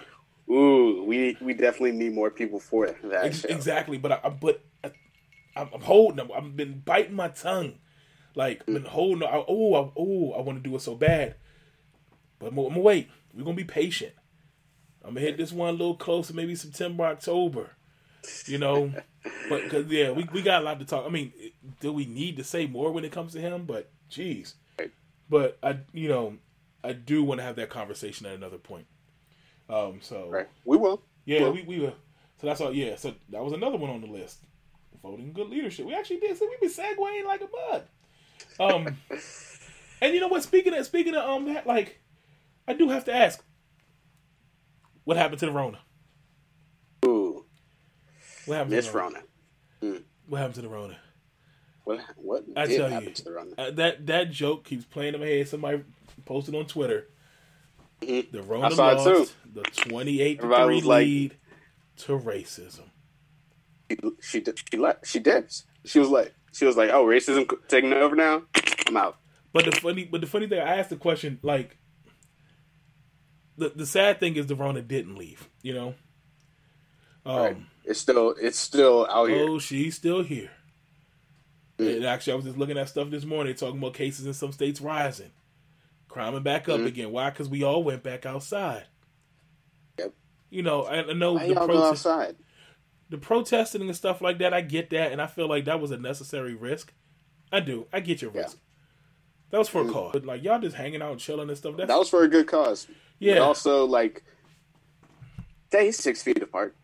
[0.51, 3.25] ooh, we we definitely need more people for that.
[3.25, 4.93] Ex- exactly, but I, but I,
[5.57, 6.31] am holding.
[6.33, 7.75] I've been biting my tongue,
[8.35, 8.89] like I've been mm.
[8.89, 9.29] holding.
[9.29, 11.35] I, oh, oh, I want to do it so bad,
[12.39, 13.09] but I'm, I'm gonna wait.
[13.35, 14.13] We're gonna be patient.
[15.03, 17.71] I'm gonna hit this one a little closer, maybe September, October.
[18.47, 18.93] You know,
[19.49, 21.07] but cause yeah, we, we got a lot to talk.
[21.07, 21.33] I mean,
[21.81, 23.65] do we need to say more when it comes to him?
[23.65, 24.55] But jeez,
[25.29, 26.37] but I you know
[26.83, 28.87] I do want to have that conversation at another point.
[29.69, 31.03] Um, so right, we will.
[31.25, 31.53] Yeah, we'll.
[31.53, 31.95] we we will.
[32.41, 32.73] So that's all.
[32.73, 34.39] Yeah, so that was another one on the list.
[35.03, 35.87] Voting good leadership.
[35.87, 36.37] We actually did.
[36.37, 37.85] So we been segueing like a bud.
[38.61, 38.97] Um,
[40.01, 40.43] and you know what?
[40.43, 42.01] Speaking of speaking of um that, like,
[42.67, 43.43] I do have to ask,
[45.05, 45.79] what happened to the Rona?
[48.49, 49.23] What happened Miss to Rona?
[49.83, 50.03] Mm.
[50.27, 50.97] What happened to the Rona?
[51.85, 53.51] What what I did tell you, to the Rona?
[53.57, 55.49] Uh, that that joke keeps playing in my head.
[55.49, 55.85] Somebody
[56.25, 57.09] posted on Twitter.
[58.01, 58.37] Mm-hmm.
[58.37, 61.39] The Rona lost the twenty-eight three lead like,
[61.99, 62.91] to racism.
[63.91, 65.53] She she did, she let she did.
[65.85, 68.43] She was like she was like, oh, racism taking over now.
[68.87, 69.19] I'm out.
[69.53, 71.79] But the funny, but the funny thing, I asked the question like,
[73.57, 75.49] the the sad thing is the Rona didn't leave.
[75.63, 75.95] You know.
[77.29, 77.57] Um, right.
[77.85, 79.47] It's still it's still out here.
[79.49, 80.51] Oh, she's still here.
[81.79, 81.97] Mm.
[81.97, 84.51] And actually, I was just looking at stuff this morning talking about cases in some
[84.51, 85.31] states rising,
[86.09, 86.87] climbing back up mm.
[86.87, 87.13] again.
[87.13, 87.31] Why?
[87.31, 88.87] Because we all went back outside.
[89.99, 90.15] Yep.
[90.51, 92.37] You know, I, I know Why the protest, outside.
[93.11, 95.91] The protesting and stuff like that, I get that, and I feel like that was
[95.91, 96.93] a necessary risk.
[97.53, 97.87] I do.
[97.93, 98.59] I get your risk.
[99.51, 99.91] That was for mm.
[99.91, 100.13] a cause.
[100.15, 101.77] But like y'all just hanging out and chilling and stuff.
[101.77, 102.87] that was for a good cause.
[103.19, 103.35] Yeah.
[103.35, 104.25] But also, like,
[105.69, 106.75] stay six feet apart.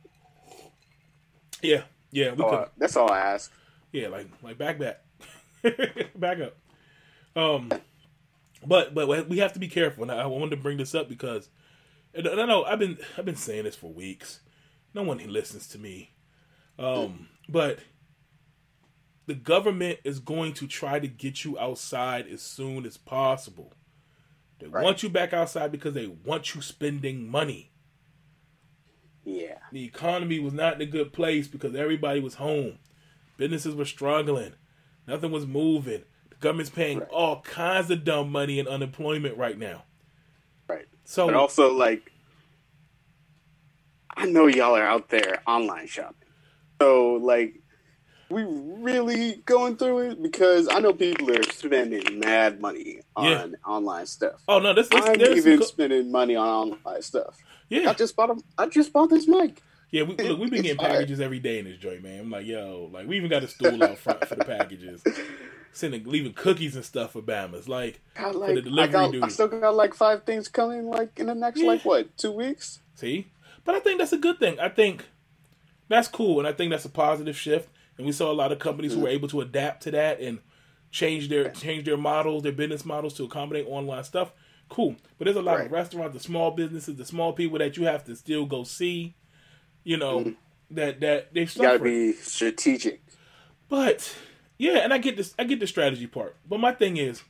[1.65, 2.69] Yeah, yeah, we oh, could.
[2.79, 3.53] That's all I ask.
[3.93, 5.03] Yeah, like like back back,
[6.15, 6.57] back up.
[7.37, 7.71] Um,
[8.67, 10.03] but but we have to be careful.
[10.03, 11.49] And I wanted to bring this up because
[12.15, 14.41] and I know I've been I've been saying this for weeks.
[14.95, 16.11] No one listens to me.
[16.79, 17.81] Um, but
[19.27, 23.73] the government is going to try to get you outside as soon as possible.
[24.61, 24.85] They right.
[24.85, 27.71] want you back outside because they want you spending money.
[29.25, 29.59] Yeah.
[29.73, 32.79] The economy was not in a good place because everybody was home.
[33.37, 34.53] Businesses were struggling.
[35.07, 36.03] Nothing was moving.
[36.31, 37.09] The Government's paying Right.
[37.11, 39.85] all kinds of dumb money in unemployment right now.
[40.69, 40.87] Right.
[41.05, 42.13] So But also, like,
[44.17, 46.29] I know y'all are out there online shopping.
[46.81, 47.61] So, like,
[48.31, 53.47] we really going through it because I know people are spending mad money on Yeah.
[53.67, 54.43] online stuff.
[54.49, 57.39] oh no, this, this I'm even co- spending money on online stuff.
[57.69, 57.91] Yeah.
[57.91, 59.63] I just bought a, I just bought this mic.
[59.91, 62.21] Yeah, we, look, we've been getting packages every day in this joint, man.
[62.21, 65.05] I'm like, yo, like we even got a stool out front for the packages,
[65.73, 67.69] sending, leaving cookies and stuff for Bamas.
[67.69, 69.23] Like, Got the like, I delivery dude.
[69.25, 71.69] I still got like five things coming like in the next Yeah.
[71.69, 72.81] like what two weeks.
[72.97, 73.29] see,
[73.65, 74.59] but I think that's a good thing.
[74.59, 75.05] I think
[75.89, 77.69] that's cool, and I think that's a positive shift.
[77.97, 79.15] And we saw a lot of companies who were Mm-hmm.
[79.15, 80.41] able to adapt to that and
[80.91, 84.33] change their change their models, their business models to accommodate online stuff.
[84.69, 87.85] Cool, but there's a lot of restaurants, the small businesses, the small people that you
[87.85, 89.15] have to still go see.
[89.85, 90.35] You know
[90.71, 91.63] that that they Mm-hmm.
[91.63, 93.03] You gotta be strategic.
[93.69, 94.15] But
[94.59, 95.35] yeah, and I get this.
[95.39, 96.37] I get the strategy part.
[96.49, 97.23] But my thing is,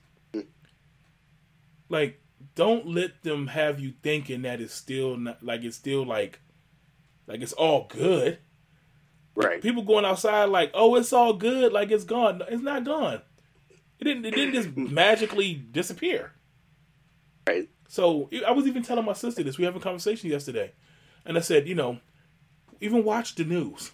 [1.88, 2.20] like,
[2.55, 6.40] don't let them have you thinking that it's still not like it's still like,
[7.27, 8.38] like it's all good.
[9.37, 9.61] Right.
[9.61, 12.42] People going outside like, oh, it's all good, like it's gone.
[12.49, 13.20] It's not gone.
[13.99, 14.25] It didn't.
[14.27, 16.33] It didn't just magically disappear.
[17.47, 17.69] Right.
[17.89, 19.59] So I was even telling my sister this.
[19.59, 20.73] We had a conversation yesterday,
[21.25, 21.99] and I said, you know,
[22.81, 23.91] even watch the news.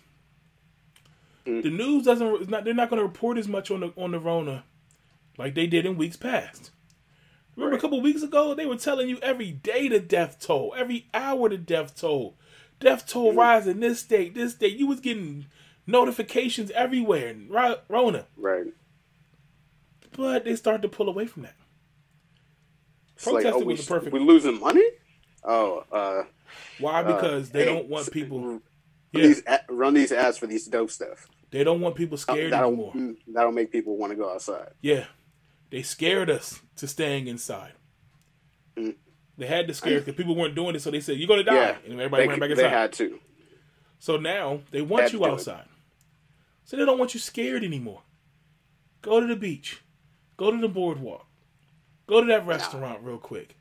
[1.46, 1.62] Mm.
[1.62, 2.42] The news doesn't.
[2.42, 4.64] it's Not, they're not going to report as much on the on the Rona
[5.38, 6.70] like they did in weeks past.
[7.56, 7.80] Remember a Right.
[7.82, 11.56] couple weeks ago they were telling you every day the death toll, every hour the
[11.58, 12.36] death toll,
[12.78, 13.36] death toll Mm.
[13.36, 14.76] rising this state, this state.
[14.76, 15.46] You was getting
[15.86, 17.34] notifications everywhere,
[17.88, 18.72] Rona, Right.
[20.12, 21.54] but they started to pull away from that.
[23.20, 24.84] It's like, Protesting oh, we, was the perfect- we losing money?
[25.44, 26.22] Oh, uh,
[26.78, 27.02] Why?
[27.02, 28.40] uh, Because they hey, don't want people.
[28.40, 28.62] run
[29.12, 29.22] Yeah.
[29.26, 31.26] These, run these ads for these dope stuff.
[31.50, 33.14] They don't want people scared that'll, anymore.
[33.28, 34.70] that'll make people want to go outside.
[34.80, 35.04] Yeah,
[35.70, 37.72] they scared us to staying inside.
[38.76, 38.94] Mm.
[39.36, 41.42] They had to scare us because people weren't doing it, so they said you're gonna
[41.44, 42.62] die, Yeah, and everybody they, ran back inside.
[42.64, 43.18] they had to.
[43.98, 45.32] So now they want Had you to do it.
[45.34, 45.64] outside,
[46.64, 48.02] so they don't want you scared anymore.
[49.02, 49.82] Go to the beach,
[50.36, 51.26] go to the boardwalk,
[52.10, 53.56] go to that restaurant real quick.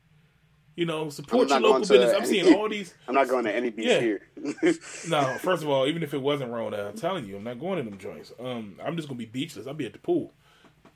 [0.75, 2.12] You know, support your local business.
[2.13, 2.93] I'm any- seeing all these.
[3.07, 3.99] I'm not going to any beach Yeah.
[3.99, 4.21] here.
[5.09, 7.83] No, first of all, even if it wasn't Rona, I'm telling you, I'm not going
[7.83, 8.31] to them joints.
[8.39, 9.67] Um, I'm just gonna be beachless.
[9.67, 10.33] I'll be at the pool.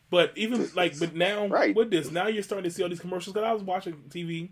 [0.10, 1.76] But even like, but now Right.
[1.76, 3.34] with this, now you're starting to see all these commercials.
[3.34, 4.52] Because I was watching TV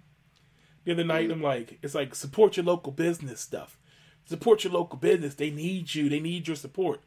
[0.84, 1.08] the other Mm-hmm.
[1.08, 1.32] night.
[1.32, 3.78] I'm like, it's like support your local business stuff.
[4.26, 5.36] Support your local business.
[5.36, 6.10] They need you.
[6.10, 7.02] They need your support.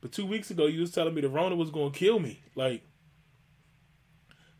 [0.00, 2.42] But two weeks ago, you was telling me the Rona was gonna kill me.
[2.54, 2.82] Like,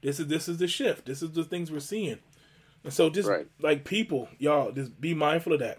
[0.02, 1.06] this is this is the shift.
[1.06, 2.18] This is the things we're seeing.
[2.84, 3.46] And so just Right.
[3.60, 5.78] like people, y'all, just be mindful of that.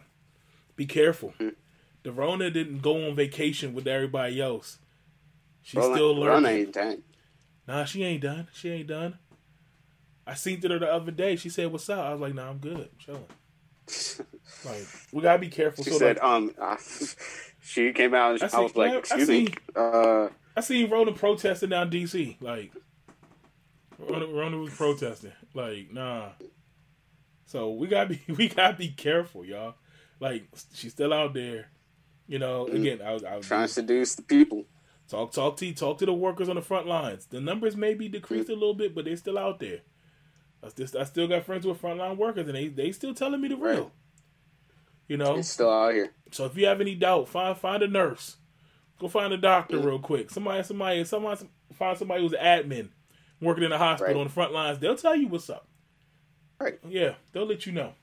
[0.75, 1.33] Be careful.
[1.39, 1.55] Mm.
[2.03, 4.79] The Rona didn't go on vacation with everybody else.
[5.61, 6.45] She's Run, still learning.
[6.51, 7.03] ain't done.
[7.67, 8.47] Nah, she ain't done.
[8.53, 9.17] She ain't done.
[10.25, 11.35] I seen her the other day.
[11.35, 12.89] She said, "What's up?" I was like, "Nah, I'm good.
[12.91, 13.25] I'm chilling."
[14.65, 15.83] Like, we gotta be careful.
[15.83, 16.77] She so said, like, um, uh,
[17.61, 19.47] she came out and I I, see- was like, I- I excuse me.
[19.75, 22.37] Uh, I seen Rona protesting down DC.
[22.39, 22.71] Like,
[23.99, 25.31] Rona, was protesting.
[25.53, 26.29] Like, nah.
[27.45, 29.75] So we gotta be we gotta be careful, y'all.
[30.19, 31.67] Like, she's still out there.
[32.27, 32.75] You know, Mm.
[32.75, 34.65] again, I was I was trying to seduce the people.
[35.09, 37.25] talk talk to talk to the workers on the front lines.
[37.25, 38.51] The numbers may be decreased Mm.
[38.51, 39.81] a little bit, but they're still out there.
[40.63, 43.49] I still, I still got friends with frontline workers, and they they still telling me
[43.49, 43.81] the real.
[43.83, 43.91] Right.
[45.09, 46.13] You know, It's still out here.
[46.31, 48.37] so if you have any doubt, find find a nurse.
[48.99, 49.83] Go find a doctor Mm.
[49.85, 50.29] real quick.
[50.29, 52.89] Somebody, somebody, somebody, find somebody who's admin
[53.43, 54.19] working in a hospital Right.
[54.19, 54.79] on the front lines.
[54.79, 55.67] They'll tell you what's up.
[56.59, 56.79] Right.
[56.87, 57.93] Yeah, they'll let you know.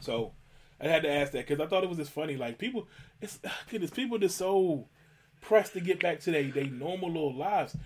[0.00, 0.32] So
[0.80, 2.36] I had to ask that because I thought it was just funny.
[2.36, 2.88] Like people,
[3.20, 4.88] it's ah, goodness, people just so
[5.40, 7.76] pressed to get back to their they normal little lives.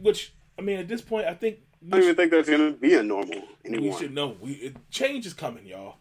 [0.00, 2.72] Which I mean, at this point, I think I we don't even think that's gonna
[2.72, 3.92] be a normal anymore.
[3.92, 4.36] we should know.
[4.40, 5.96] We it, change is coming, y'all.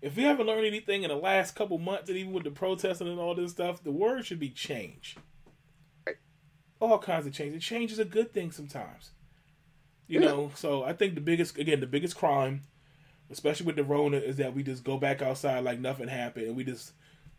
[0.00, 3.06] If we haven't learned anything in the last couple months, and even with the protesting
[3.06, 5.16] and all this stuff, the word should be change.
[6.04, 6.16] Right.
[6.80, 7.52] All kinds of change.
[7.52, 9.12] And change is a good thing sometimes.
[10.06, 10.26] You Yeah.
[10.26, 12.62] know, so I think the biggest, again, the biggest crime,
[13.30, 16.56] especially with the Rona, is that we just go back outside like nothing happened, and
[16.56, 16.92] we just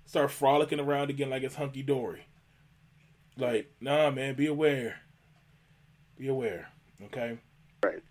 [0.06, 2.28] start frolicking around again like it's hunky dory.
[3.38, 5.02] Like, nah, man, be aware.
[6.17, 6.69] Be aware,
[7.04, 7.38] okay?
[7.84, 8.04] Right.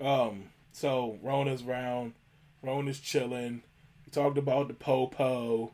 [0.00, 2.14] Um, so Rona's round,
[2.62, 3.62] Rona's chilling.
[4.04, 5.72] We talked about the popo.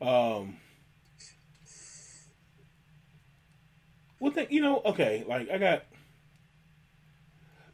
[0.00, 0.58] Um,
[4.18, 4.46] what thing?
[4.50, 4.82] You know?
[4.84, 5.84] Okay, like I got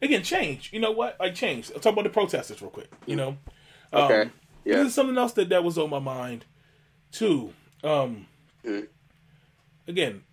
[0.02, 0.72] again change.
[0.72, 1.16] You know what?
[1.18, 1.70] Like change.
[1.74, 2.90] I'll talk about the protesters real quick.
[3.06, 3.36] You know?
[3.92, 4.22] Okay.
[4.22, 4.32] Um,
[4.64, 4.78] Yeah.
[4.78, 6.44] This is something else that that was on my mind
[7.12, 7.52] too.
[7.84, 8.26] Um,
[8.64, 8.88] Mhm.
[9.86, 10.24] again,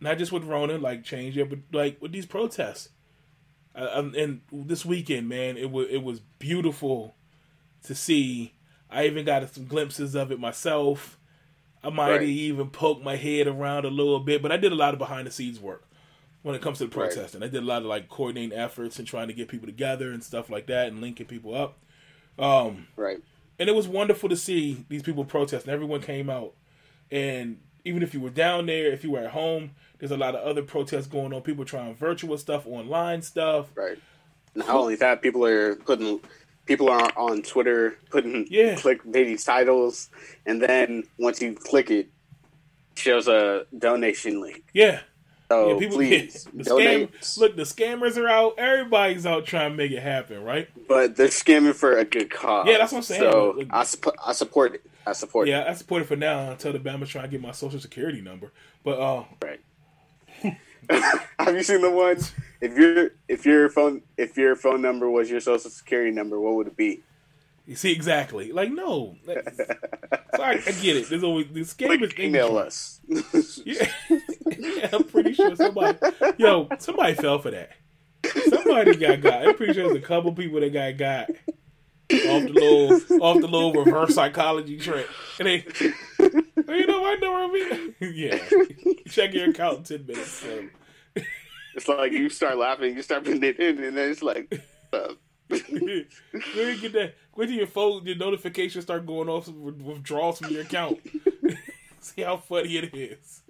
[0.00, 2.90] not just with Rona, like change it, but like with these protests.
[3.74, 7.14] Uh, and this weekend, man, it was it was beautiful
[7.84, 8.54] to see.
[8.90, 11.18] I even got some glimpses of it myself.
[11.84, 12.22] I might right.
[12.22, 15.28] even poke my head around a little bit, but I did a lot of behind
[15.28, 15.84] the scenes work
[16.42, 17.40] when it comes to the protesting.
[17.40, 17.48] Right.
[17.48, 20.22] I did a lot of like coordinating efforts and trying to get people together and
[20.22, 21.78] stuff like that and linking people up.
[22.38, 23.18] Um, right.
[23.58, 25.72] And it was wonderful to see these people protesting.
[25.72, 26.54] Everyone came out,
[27.10, 30.36] and even if you were down there, if you were at home, there's a lot
[30.36, 31.42] of other protests going on.
[31.42, 33.66] People trying virtual stuff, online stuff.
[33.74, 33.98] Right.
[34.54, 36.20] Not only that, people are putting
[36.66, 38.74] people are on Twitter putting yeah.
[38.76, 40.08] clickbaity titles,
[40.46, 42.08] and then once you click it
[42.94, 44.62] shows a donation link.
[44.72, 45.00] Yeah.
[45.50, 48.54] So yeah, people, please yeah, the scam, look, the scammers are out.
[48.58, 50.68] Everybody's out trying to make it happen, right?
[50.86, 52.66] But they're scamming for a good cause.
[52.68, 53.20] Yeah, that's what I'm saying.
[53.22, 54.82] So look, I, su- I support it.
[55.06, 55.68] I support yeah, it.
[55.68, 58.52] I support it for now until the Bama's trying to get my social security number.
[58.84, 59.60] But uh, right.
[61.38, 62.32] Have you seen the ones?
[62.60, 66.54] If your if your phone if your phone number was your social security number, what
[66.56, 67.02] would it be?
[67.74, 68.52] See exactly.
[68.52, 71.08] Like no, so I, I, get it.
[71.10, 73.00] There's always the scam like, email us.
[73.64, 73.90] yeah.
[74.58, 75.98] yeah, I'm pretty sure somebody.
[76.38, 77.70] Yo, somebody fell for that.
[78.48, 79.46] Somebody got got.
[79.46, 83.48] I'm pretty sure there's a couple people that got got off the little off the
[83.48, 85.06] little reverse psychology trick.
[85.38, 85.66] And they,
[86.18, 87.94] you know what number me?
[88.14, 88.38] yeah,
[89.08, 90.30] check your account in ten minutes.
[90.30, 90.68] So.
[91.74, 94.62] It's like you start laughing, you start putting it in, and then it's like.
[94.92, 95.12] Uh,
[95.48, 96.06] when
[96.54, 100.62] you get that, when your phone, your notifications start going off with withdrawals from your
[100.62, 100.98] account.
[102.00, 103.42] See how funny it is.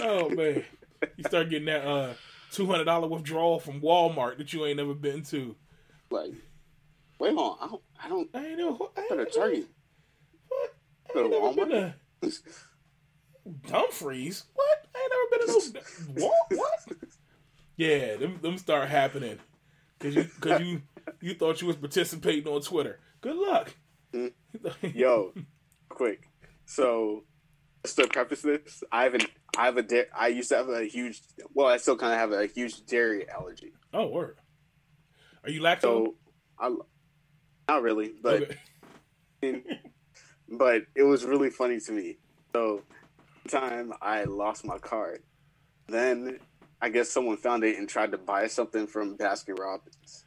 [0.00, 0.64] Oh man,
[1.16, 2.14] you start getting that uh
[2.50, 5.54] two hundred dollar withdrawal from Walmart that you ain't never been to.
[6.10, 6.32] Like,
[7.18, 8.90] wait on, I don't, I don't, I ain't know.
[8.96, 9.66] I ain't a Target.
[10.48, 10.74] What?
[11.14, 11.94] I ain't never Walmart?
[12.20, 12.38] been to
[13.66, 14.44] Dumfries.
[14.54, 14.86] What?
[14.94, 16.58] I ain't never been to no what?
[16.86, 16.98] What?
[17.76, 19.38] Yeah, them them start happening
[19.98, 20.82] because you because you
[21.22, 22.98] you thought you was participating on Twitter.
[23.20, 23.74] Good luck.
[24.12, 24.98] Mm-hmm.
[24.98, 25.32] Yo,
[25.88, 26.28] quick.
[26.66, 27.24] So,
[27.84, 29.22] just to preface this, I have an
[29.56, 31.20] I have a da- I used to have a huge
[31.54, 33.72] well, I still kind of have a huge dairy allergy.
[33.94, 34.38] Oh, word.
[35.44, 35.80] Are you lactose?
[35.82, 36.14] So,
[36.58, 36.74] I,
[37.68, 38.54] not really, but
[39.42, 39.62] okay.
[40.48, 42.18] but it was really funny to me.
[42.52, 42.82] So,
[43.48, 45.22] time I lost my card,
[45.88, 46.38] then
[46.80, 50.26] I guess someone found it and tried to buy something from Baskin Robbins.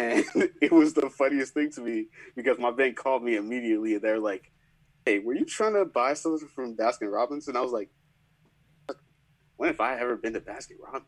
[0.00, 0.24] And
[0.62, 2.06] it was the funniest thing to me
[2.36, 4.50] because my bank called me immediately and they're like,
[5.04, 7.48] Hey, were you trying to buy something from Baskin Robbins?
[7.48, 7.90] And I was like,
[9.56, 11.06] When have I ever been to Baskin Robbins?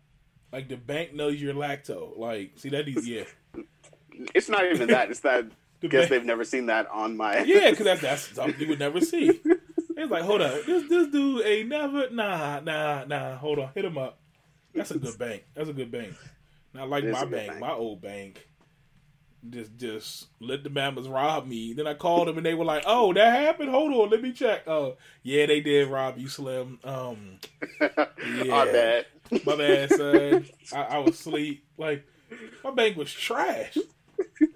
[0.53, 2.19] Like the bank knows you're lacto.
[2.19, 3.25] Like, see that is yeah.
[4.35, 5.11] It's not even that.
[5.11, 5.47] It's that
[5.81, 8.81] the guess they've never seen that on my Yeah, because that's that's something you would
[8.81, 9.41] never see.
[9.97, 13.37] It's like, hold on, this this dude ain't never nah nah nah.
[13.37, 14.19] Hold on, hit him up.
[14.75, 15.45] That's a good bank.
[15.55, 16.15] That's a good bank.
[16.75, 18.47] Not like my bank, bank, my old bank
[19.49, 21.73] just just let the Bama's rob me.
[21.73, 23.71] Then I called them and they were like, "Oh, that happened.
[23.71, 26.79] Hold on, let me check." Oh, yeah, they did rob you, Slim.
[26.85, 27.39] Um,
[27.81, 29.07] yeah, my bad,
[29.45, 30.47] my bad, son.
[30.73, 31.65] I, I was asleep.
[31.79, 32.05] Like
[32.63, 33.77] my bank was trash.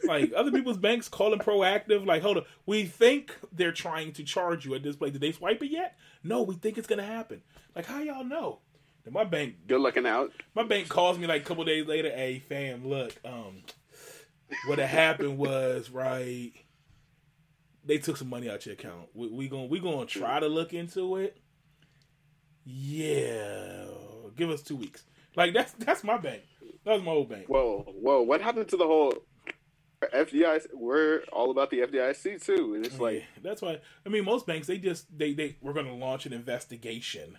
[0.05, 2.07] like other people's banks calling proactive.
[2.07, 5.13] Like, hold on, we think they're trying to charge you at this place.
[5.13, 5.97] Did they swipe it yet?
[6.23, 7.43] No, we think it's gonna happen.
[7.75, 8.61] Like, how y'all know?
[9.11, 10.33] My bank, good looking out.
[10.55, 12.11] My bank calls me like a couple days later.
[12.11, 13.63] Hey, fam, look, um,
[14.67, 16.53] what had happened was right.
[17.85, 19.09] They took some money out your account.
[19.15, 21.37] We, we gonna we gonna try to look into it.
[22.65, 23.85] Yeah,
[24.37, 25.05] give us two weeks.
[25.37, 26.43] Like that's that's my bank.
[26.85, 27.47] That was my old bank.
[27.49, 28.23] Whoa, whoa!
[28.23, 29.13] What happened to the whole
[30.03, 30.67] FDIC?
[30.75, 33.81] We're all about the FDIC too, and it's like yeah, that's why.
[34.07, 37.39] I mean, most banks they just they they we're gonna launch an investigation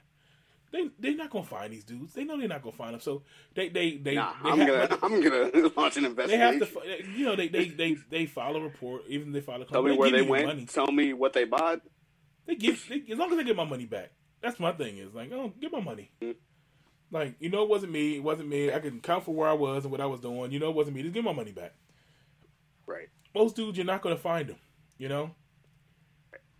[0.72, 2.13] they they're not gonna find these dudes.
[2.13, 2.99] They know they're not gonna find them.
[2.99, 4.16] So they they they.
[4.16, 6.59] Nah, they I'm have, gonna I'm gonna launch an investigation.
[6.59, 9.03] They have to, you know, they they they they file a report.
[9.07, 9.66] Even they file a.
[9.66, 10.47] Tell me where they went.
[10.47, 10.66] Money.
[10.66, 11.82] Tell me what they bought.
[12.45, 14.11] They give they, as long as they get my money back.
[14.41, 14.97] That's my thing.
[14.97, 16.11] Is like, oh, get my money.
[16.22, 16.38] Mm-hmm.
[17.11, 18.18] Like you know, it wasn't me.
[18.18, 18.72] It wasn't me.
[18.72, 20.51] I can count for where I was and what I was doing.
[20.51, 21.03] You know, it wasn't me.
[21.03, 21.74] Just give my money back.
[22.86, 23.09] Right.
[23.34, 24.57] Most dudes, you're not gonna find them.
[24.97, 25.32] You know.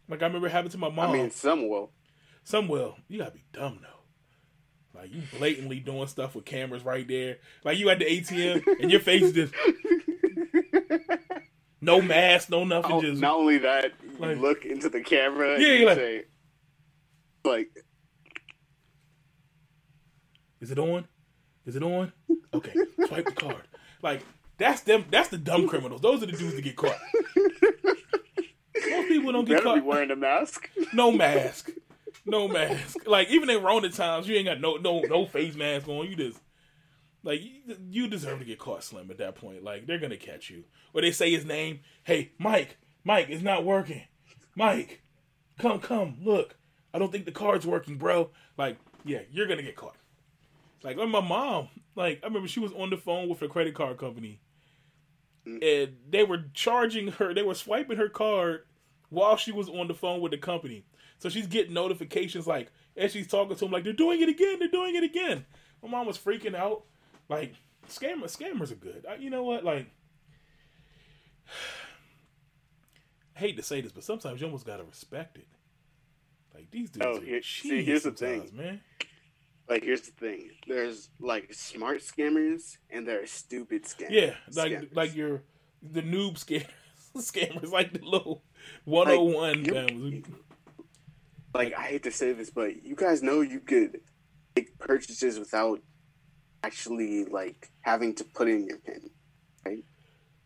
[0.08, 1.10] Like I remember having to my mom.
[1.10, 1.92] I mean, some will.
[2.44, 2.98] Some will.
[3.08, 3.95] You gotta be dumb though.
[4.96, 7.38] Like you blatantly doing stuff with cameras right there.
[7.64, 9.54] Like you at the ATM and your face just
[11.82, 12.92] no mask, no nothing.
[12.94, 15.60] Oh, just not only that, you like, look into the camera.
[15.60, 16.24] Yeah, you like, say,
[17.44, 17.70] like,
[20.62, 21.08] is it on?
[21.66, 22.14] Is it on?
[22.54, 22.74] Okay,
[23.08, 23.68] swipe the card.
[24.02, 24.22] Like
[24.58, 25.06] that's them.
[25.12, 26.02] That's the dumb criminals.
[26.02, 26.98] Those are the dudes that get caught.
[28.90, 29.76] Most people don't get caught.
[29.76, 30.70] Be wearing a mask.
[30.94, 31.72] No mask.
[32.26, 32.98] No mask.
[33.06, 36.08] Like even in Rona times, you ain't got no no no face mask on.
[36.08, 36.40] You just
[37.24, 37.42] like
[37.90, 39.64] you, deserve to get caught slim at that point.
[39.64, 40.66] Like they're gonna catch you.
[40.94, 41.80] Or they say his name.
[42.04, 42.78] Hey, Mike.
[43.04, 44.04] Mike, it's not working.
[44.56, 45.02] Mike,
[45.60, 46.56] come come look.
[46.94, 48.30] I don't think the card's working, bro.
[48.58, 49.98] Like yeah, you're gonna get caught.
[50.84, 51.70] Like my mom.
[51.96, 54.40] Like I remember she was on the phone with a credit card company,
[55.46, 57.34] and they were charging her.
[57.34, 58.66] They were swiping her card
[59.10, 60.86] while she was on the phone with the company.
[61.20, 64.60] So she's getting notifications like as she's talking to him, like they're doing it again,
[64.60, 65.46] they're doing it again.
[65.84, 66.84] My mom was freaking out.
[67.30, 67.54] Like
[67.90, 69.06] scammers, scammers are good.
[69.10, 69.64] I, you know what?
[69.64, 69.88] Like,
[73.36, 75.48] I hate to say this, but sometimes you almost gotta respect it.
[76.54, 77.06] Like these dudes.
[77.06, 78.50] Oh, here- see, here's the thing.
[78.54, 78.82] man.
[79.68, 84.12] Like, here's the thing: there's like smart scammers, and there are stupid scammers.
[84.12, 84.96] Yeah, like scammers.
[84.96, 85.42] like your
[85.82, 86.68] the noob scammers,
[87.18, 88.44] scammers like the little
[88.84, 89.66] one hundred one.
[89.66, 90.24] you-
[91.56, 94.02] like I hate to say this, but you guys know you could
[94.56, 95.80] make purchases without
[96.64, 99.10] actually like having to put in your pin,
[99.66, 99.84] right?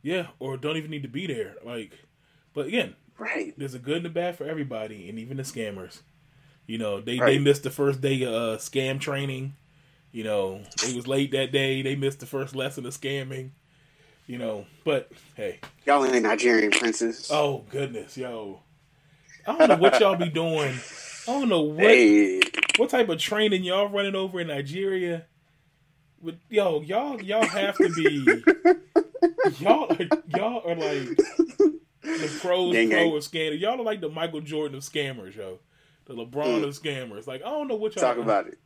[0.02, 1.56] yeah, or don't even need to be there.
[1.66, 1.92] Like,
[2.54, 3.54] but again, right?
[3.58, 6.02] there's a good and a bad for everybody, and even the scammers.
[6.68, 9.56] You know, they they missed the first day of uh, scam training.
[10.12, 11.82] You know, they was late that day.
[11.82, 13.52] They missed the first lesson of scamming.
[14.28, 17.30] You know, but hey, Y'all ain't Nigerian princes.
[17.32, 18.62] oh goodness, yo,
[19.50, 20.74] I don't know what y'all be doing.
[21.28, 22.42] I don't know what hey,
[22.78, 25.26] what type of training y'all running over in Nigeria.
[26.22, 28.44] But yo, y'all y'all have to be
[29.60, 31.18] y'all are y'all are like
[32.04, 33.60] the pros Gang, pro of scammers.
[33.60, 35.60] Y'all are like the Michael Jordan of scammers, yo.
[36.06, 37.28] The LeBron of scammers.
[37.28, 38.16] Like I don't know what y'all Mm.
[38.16, 38.58] talk about it.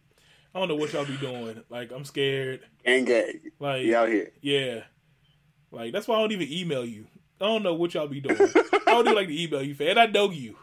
[0.56, 1.64] I don't know what y'all be doing.
[1.70, 2.62] Like I'm scared.
[2.86, 4.32] Gang, gang, Like out here.
[4.42, 4.82] yeah.
[5.72, 7.08] Like that's why I don't even email you.
[7.42, 8.38] I don't know what y'all be doing.
[8.40, 9.98] I don't even like to email you, fan.
[9.98, 10.56] I know you.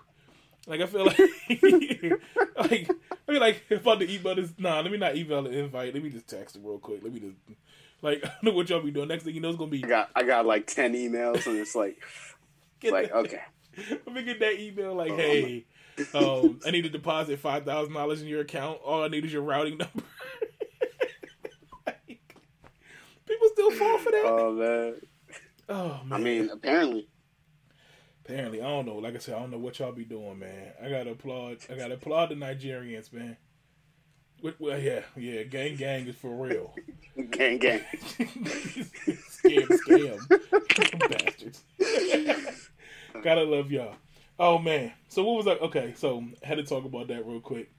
[0.71, 1.19] Like I feel like,
[2.57, 2.91] like
[3.29, 4.81] I mean, like if I'm to email this, nah.
[4.81, 5.93] Let me not email the invite.
[5.93, 7.03] Let me just text it real quick.
[7.03, 7.35] Let me just,
[8.03, 9.09] like, I don't know what y'all be doing.
[9.09, 11.59] Next thing you know, it's gonna be I got I got like ten emails, and
[11.59, 12.01] it's like
[12.81, 13.41] get like that, okay,
[14.07, 14.95] Let me get that email.
[14.95, 15.67] Like, Oh, hey,
[16.15, 18.79] um, I need to deposit five thousand dollars in your account.
[18.85, 20.05] All I need is your routing number.
[21.85, 22.37] like,
[23.27, 24.25] people still fall for that.
[24.25, 24.95] oh man.
[25.69, 26.13] oh man.
[26.13, 27.09] I mean, apparently,
[28.25, 28.97] Apparently, I don't know.
[28.97, 30.73] Like I said, I don't know what y'all be doing, man.
[30.83, 31.59] I gotta applaud.
[31.71, 33.37] I gotta applaud the Nigerians, man.
[34.59, 35.43] Well, yeah, yeah.
[35.43, 36.75] Gang, gang is for real.
[37.31, 37.81] gang, gang.
[37.93, 41.65] scam, scam, bastards.
[43.23, 43.97] gotta love y'all.
[44.39, 44.93] Oh man.
[45.09, 45.61] So what was that?
[45.63, 47.71] Okay, so had to talk about that real quick.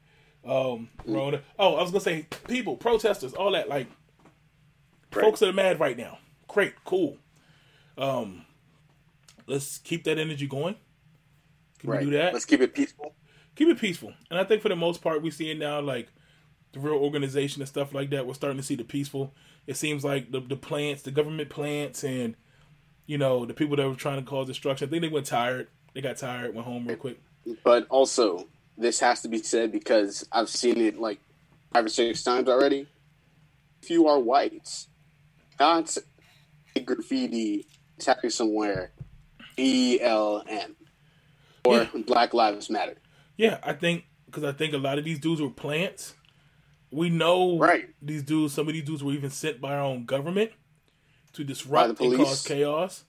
[0.45, 1.41] Um, Rona.
[1.57, 3.69] Oh, I was gonna say people, protesters, all that.
[3.69, 3.87] Like,
[5.13, 5.25] Right.
[5.25, 6.19] folks that are mad right now.
[6.47, 7.17] Great, cool.
[7.97, 8.45] Um,
[9.47, 10.75] let's keep that energy going.
[11.79, 11.99] Can Right.
[12.05, 12.33] we do that?
[12.33, 13.15] Let's keep it peaceful.
[13.55, 14.13] keep it peaceful.
[14.29, 16.07] And I think for the most part, we see it now, like
[16.73, 18.25] the real organization and stuff like that.
[18.25, 19.33] We're starting to see the peaceful.
[19.67, 22.35] It seems like the the plants, the government plants, and
[23.07, 24.87] you know the people that were trying to cause destruction.
[24.87, 25.67] I think they went tired.
[25.93, 27.19] They got tired, went home real quick.
[27.63, 31.19] But also, this has to be said because I've seen it like
[31.73, 32.87] five or six times already.
[33.83, 34.85] If you are white,
[35.59, 35.97] not
[36.75, 37.67] a graffiti
[37.99, 38.91] tagging somewhere,
[39.57, 40.75] BLM
[41.65, 42.97] or Black Lives Matter.
[43.37, 46.15] Yeah, I think because I think a lot of these dudes were plants.
[46.91, 47.89] We know Right.
[48.01, 48.53] these dudes.
[48.53, 50.51] Some of these dudes were even sent by our own government
[51.33, 53.05] to disrupt and cause chaos.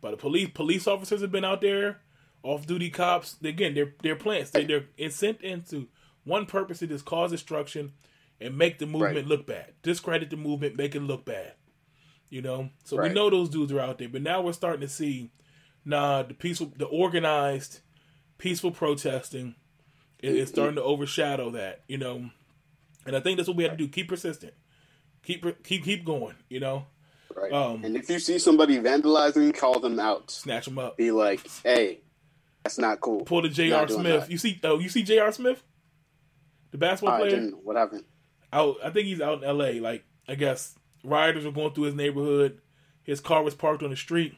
[0.00, 2.00] By the police, police officers have been out there,
[2.42, 3.36] off-duty cops.
[3.42, 4.50] Again, they're they're plants.
[4.50, 5.88] They, they're sent into
[6.24, 7.92] one purpose to just cause destruction
[8.40, 9.26] and make the movement Right.
[9.26, 11.54] look bad, discredit the movement, make it look bad.
[12.30, 14.88] You know, so we know those dudes are out there, but now we're starting to
[14.88, 15.30] see,
[15.84, 17.80] nah, the peaceful, the organized,
[18.38, 19.54] peaceful protesting
[20.20, 21.82] is, is starting to overshadow that.
[21.88, 22.30] You know,
[23.06, 24.54] and I think that's what we have to do: keep persistent,
[25.22, 26.36] keep keep keep going.
[26.48, 26.86] You know,
[27.34, 27.52] Right.
[27.52, 30.30] Um, and if you see somebody vandalizing, call them out.
[30.30, 30.96] snatch them up.
[30.96, 32.00] Be like, hey,
[32.62, 33.22] that's not cool.
[33.22, 33.88] Pull the J.R.
[33.88, 34.22] Smith.
[34.22, 34.30] that.
[34.30, 34.60] You see?
[34.62, 35.32] Oh, you see J.R.
[35.32, 35.62] Smith,
[36.70, 37.30] the basketball player.
[37.30, 37.64] didn't.
[37.64, 38.04] What happened?
[38.52, 38.76] out.
[38.82, 39.80] I think he's out in L.A.
[39.80, 42.60] Like I guess rioters were going through his neighborhood.
[43.02, 44.34] His car was parked on the street,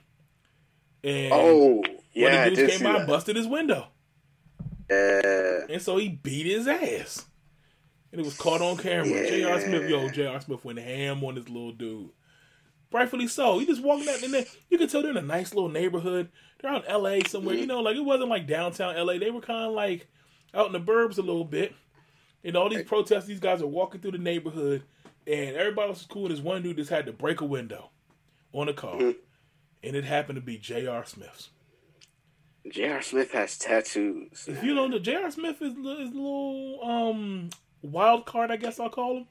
[1.05, 1.83] and Oh,
[2.13, 3.07] yeah, of the did dudes came by and that.
[3.09, 3.89] busted his window,
[4.91, 5.67] Yeah.
[5.69, 7.27] and so he beat his ass,
[8.13, 9.29] and it was caught on camera.
[9.29, 9.61] J.R.
[9.61, 10.11] Smith, yo, Yeah.
[10.13, 10.41] J.R.
[10.41, 12.11] Smith went ham on this little dude.
[12.93, 13.59] Rightfully so.
[13.59, 14.45] He just walking out in there.
[14.71, 16.31] You can tell they're in a nice little neighborhood.
[16.61, 17.23] They're out in L.A.
[17.25, 17.55] somewhere.
[17.55, 17.63] Mm-hmm.
[17.63, 19.19] You know, like it wasn't like downtown L.A.
[19.19, 20.07] They were kind of like
[20.55, 21.75] out in the burbs a little bit.
[22.45, 24.85] And all these protests, these guys are walking through the neighborhood,
[25.27, 26.27] and everybody else was cool.
[26.27, 27.91] And this one dude just had to break a window
[28.53, 29.17] on a car, Mhm.
[29.83, 31.05] And it happened to be J.R.
[31.05, 31.51] Smith's.
[32.71, 33.03] J.R.
[33.03, 34.47] Smith has tattoos.
[34.49, 35.31] If you know, the J.R.
[35.31, 37.51] Smith is, is a little um
[37.83, 39.27] wild card, I guess I'll call him.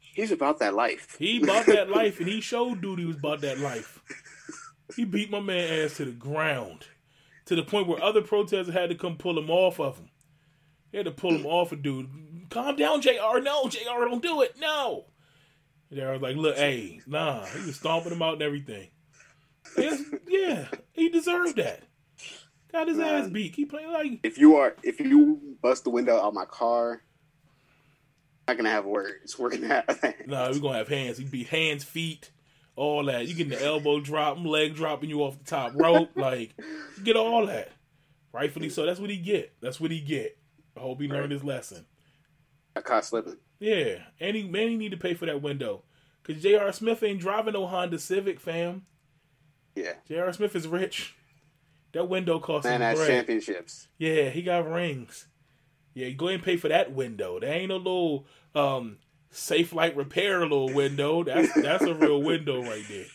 [0.00, 1.16] He's about that life.
[1.18, 4.02] He bought that life, and he showed dude he was about that life.
[4.96, 6.86] He beat my man ass to the ground,
[7.46, 10.10] to the point where other protesters had to come pull him off of him.
[10.90, 12.08] They had to pull him off a dude.
[12.50, 13.38] Calm down, Jr.
[13.42, 13.78] No, Jr.
[14.00, 14.56] Don't do it.
[14.58, 15.04] No.
[15.92, 16.12] Jr.
[16.12, 17.44] was like, look, hey, nah.
[17.44, 18.88] He was stomping him out and everything.
[19.76, 21.82] Yes, yeah, he deserved that.
[22.72, 23.24] Got his Man.
[23.24, 23.54] ass beat.
[23.54, 27.02] Keep playing like If you are, if you bust the window out my car,
[28.46, 29.38] I'm not gonna have words.
[29.38, 30.14] We're gonna have.
[30.26, 31.18] Nah, we're gonna have hands.
[31.18, 32.30] He'd be hands, feet,
[32.76, 33.26] all that.
[33.26, 36.54] You getting the elbow drop, leg dropping you off the top rope, like
[36.96, 37.70] you get all that.
[38.32, 38.84] Rightfully so.
[38.84, 39.54] That's what he get.
[39.60, 40.36] That's what he get.
[40.76, 41.86] I hope he learned his lesson.
[42.76, 43.38] I caught slipping.
[43.58, 45.82] Yeah, and he man, he need to pay for that window,
[46.22, 46.70] cause J.R.
[46.72, 48.84] Smith ain't driving no Honda Civic, fam.
[49.74, 50.32] Yeah, J.R.
[50.32, 51.14] Smith is rich.
[51.92, 53.08] That window costs man him has bread.
[53.08, 53.88] championships.
[53.98, 55.26] Yeah, he got rings.
[55.94, 57.40] Yeah, go ahead and pay for that window.
[57.40, 58.98] There ain't no little um
[59.32, 61.22] Safelite repair little window.
[61.24, 63.06] That's that's a real window right there.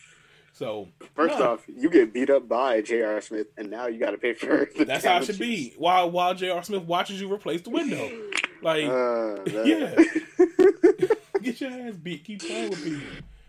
[0.54, 1.54] So First Nah.
[1.54, 3.20] off, you get beat up by J.R.
[3.22, 5.74] Smith, and now you got to pay for the that's how it should be.
[5.78, 6.64] While while J.R.
[6.64, 8.10] Smith watches you replace the window.
[8.64, 9.94] Like Uh, Yeah.
[11.42, 12.24] get your ass beat.
[12.24, 13.02] Keep playing with people.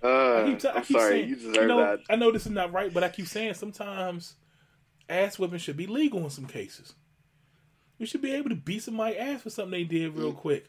[0.05, 2.01] Uh, I keep, t- I I'm keep sorry, saying, you deserve know, that.
[2.11, 4.35] I know this is not right, but I keep saying sometimes
[5.09, 6.95] ass whipping should be legal in some cases.
[7.99, 10.67] You should be able to beat somebody ass for something they did real quick.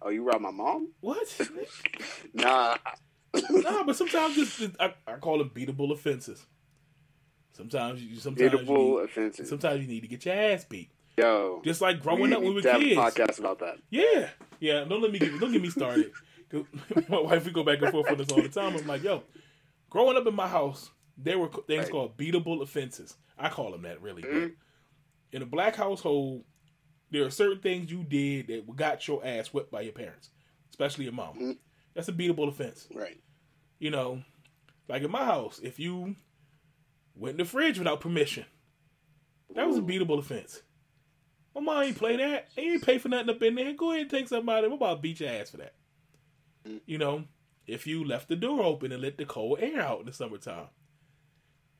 [0.00, 0.88] Oh, you robbed my mom?
[1.00, 1.28] What?
[2.34, 2.76] Nah.
[3.50, 6.44] nah, but sometimes this, I, I call them beatable offenses.
[7.52, 9.48] Sometimes you sometimes you need, offenses.
[9.48, 10.90] sometimes you need to get your ass beat.
[11.18, 12.98] Yo, Just like growing we up when we were to have a kids.
[12.98, 13.76] podcast about that.
[13.90, 14.28] Yeah,
[14.60, 14.84] yeah.
[14.84, 16.10] Don't let me get don't get me started.
[17.08, 18.76] My wife, we go back and forth on this all the time.
[18.76, 19.22] I'm like, yo,
[19.90, 21.90] growing up in my house, there were things Right.
[21.90, 23.16] called beatable offenses.
[23.38, 24.22] I call them that really.
[24.22, 24.54] Mhm.
[25.32, 26.44] in a black household,
[27.10, 30.28] there are certain things you did that got your ass whipped by your parents,
[30.70, 31.38] especially your mom.
[31.38, 31.58] Mhm.
[31.94, 32.86] That's a beatable offense.
[32.94, 33.18] Right.
[33.78, 34.22] You know,
[34.88, 36.16] like in my house, if you
[37.14, 38.44] went in the fridge without permission,
[39.54, 40.62] that was a beatable offense.
[41.54, 42.48] My mom ain't play that.
[42.54, 43.72] They ain't pay for nothing up in there.
[43.74, 44.66] Go ahead and take somebody.
[44.66, 45.74] I'm about to beat your ass for that.
[46.86, 47.24] You know,
[47.66, 50.68] if you left the door open and let the cold air out in the summertime,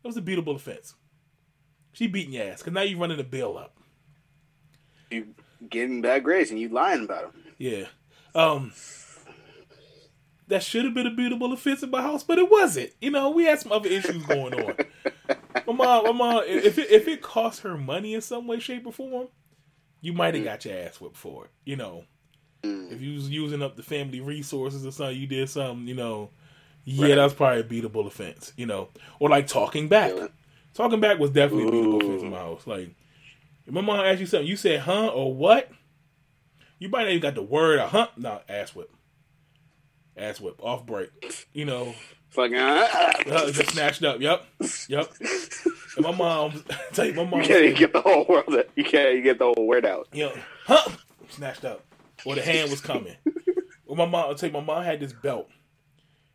[0.02, 0.94] that was a beatable offense.
[1.92, 3.76] She beating your ass because now you're running the bill up.
[5.10, 5.34] You
[5.68, 7.42] getting bad grades and you lying about them.
[7.58, 7.84] Yeah.
[8.34, 8.72] Um
[10.48, 12.90] that should have been a beatable offense in my house, but it wasn't.
[13.00, 14.74] You know, we had some other issues going on.
[15.66, 18.86] my mom, my mom, if it, if it cost her money in some way, shape,
[18.86, 19.28] or form,
[20.00, 21.50] you might have got your ass whipped for it.
[21.64, 22.04] You know,
[22.62, 22.92] Mm.
[22.92, 25.86] if you was using up the family resources or something, you did something.
[25.88, 26.30] You know,
[26.84, 27.14] yeah, Right.
[27.16, 28.52] that's probably a beatable offense.
[28.56, 28.88] You know,
[29.18, 30.12] or like talking back.
[30.16, 30.28] Yeah.
[30.74, 32.06] Talking back was definitely a beatable Ooh.
[32.06, 32.66] offense in my house.
[32.66, 32.94] Like,
[33.66, 35.70] if my mom asked you something, you said huh or what?
[36.78, 38.08] You might not even got the word or huh.
[38.16, 38.90] No, ass whip.
[40.16, 40.56] Ass whip.
[40.62, 41.10] Off break.
[41.52, 41.94] You know,
[42.30, 42.56] Fucking.
[42.56, 42.88] uh,
[43.30, 44.20] Uh, just snatched up.
[44.20, 44.44] Yep.
[44.88, 45.12] Yep.
[45.96, 48.54] And my mom, tell you, my mom, you can't even get the whole world.
[48.76, 50.08] You can't even get the whole word out.
[50.12, 50.32] you know,
[50.64, 50.90] huh?
[51.28, 51.84] Snatched up.
[52.24, 53.16] Or the hand was coming.
[53.84, 55.50] Well, my mom, I'll tell you, my mom had this belt.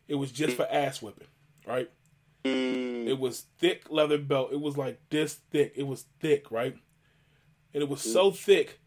[0.06, 1.26] It was just for ass whipping,
[1.66, 1.90] right?
[2.44, 3.08] Mm.
[3.08, 4.50] It was thick leather belt.
[4.52, 5.72] It was like this thick.
[5.74, 6.76] It was thick, right?
[7.74, 8.78] And it was so thick,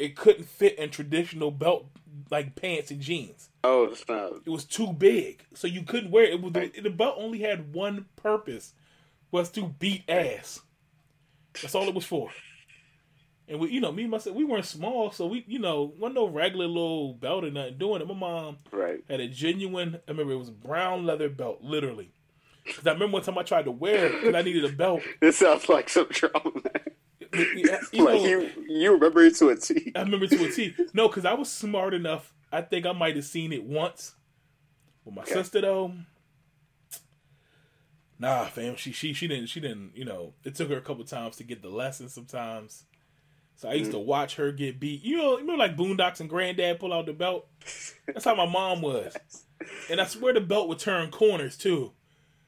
[0.00, 1.86] it couldn't fit in traditional belt
[2.28, 3.50] like pants and jeans.
[3.62, 4.32] Oh, snap.
[4.44, 6.34] It was too big, so you couldn't wear it.
[6.34, 8.74] it was, the belt only had one purpose,
[9.30, 10.60] was to beat ass.
[11.60, 12.30] That's all it was for.
[13.48, 16.16] And we, you know, me and myself, we weren't small, so we, you know, wasn't
[16.16, 18.08] no regular little belt or nothing doing it.
[18.08, 19.02] My mom Right.
[19.08, 19.96] had a genuine.
[20.06, 22.10] I remember it was brown leather belt, literally.
[22.76, 25.08] 'Cause I remember one time I tried to wear it because I needed a belt.
[25.20, 26.62] This sounds like some trauma.
[27.92, 29.92] You know, like you, you remember it to a T.
[29.94, 30.74] I remember to a T.
[30.92, 32.32] No, because I was smart enough.
[32.52, 34.14] I think I might have seen it once.
[35.04, 35.32] With my Okay.
[35.32, 35.92] sister though,
[38.18, 38.76] nah, fam.
[38.76, 39.92] She she she didn't she didn't.
[39.96, 42.08] You know, it took her a couple times to get the lesson.
[42.08, 42.84] Sometimes,
[43.58, 44.04] so I used to mm.
[44.04, 45.02] watch her get beat.
[45.02, 47.48] You know, you remember like Boondocks and Granddad pull out the belt.
[48.06, 49.16] That's how my mom was,
[49.90, 51.90] and I swear the belt would turn corners too.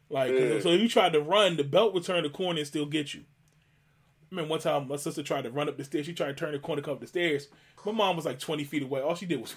[0.08, 0.60] Like Yeah.
[0.60, 3.12] so, if you tried to run, the belt would turn the corner and still get
[3.12, 3.20] you.
[3.20, 6.06] I remember one time my sister tried to run up the stairs.
[6.06, 7.48] She tried to turn the corner, come up the stairs.
[7.84, 9.00] My mom was like twenty feet away.
[9.00, 9.56] All she did was,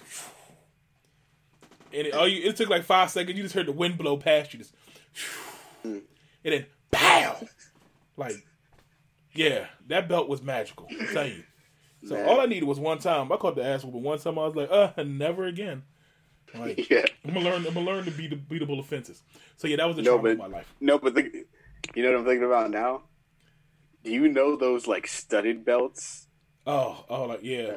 [1.92, 3.36] and it, all you, it took like five seconds.
[3.36, 4.74] You just heard the wind blow past you, just,
[5.84, 6.02] mm.
[6.44, 7.36] and then pow,
[8.16, 8.44] like,
[9.34, 10.88] yeah, that belt was magical.
[11.00, 11.42] I tell you.
[12.06, 12.28] So Man.
[12.28, 13.32] all I needed was one time.
[13.32, 14.38] I caught the ass whooping one time.
[14.38, 15.82] I was like, uh, never again.
[16.54, 17.04] Like, Yeah.
[17.24, 17.66] I'm gonna learn.
[17.66, 19.22] I'm gonna learn to beat the beatable offenses.
[19.56, 20.74] So yeah, that was the No, trauma of my life.
[20.80, 21.44] No, but the,
[21.94, 23.02] you know what I'm thinking about now?
[24.04, 26.28] Do you know those like studded belts?
[26.66, 27.76] Oh, oh, like yeah,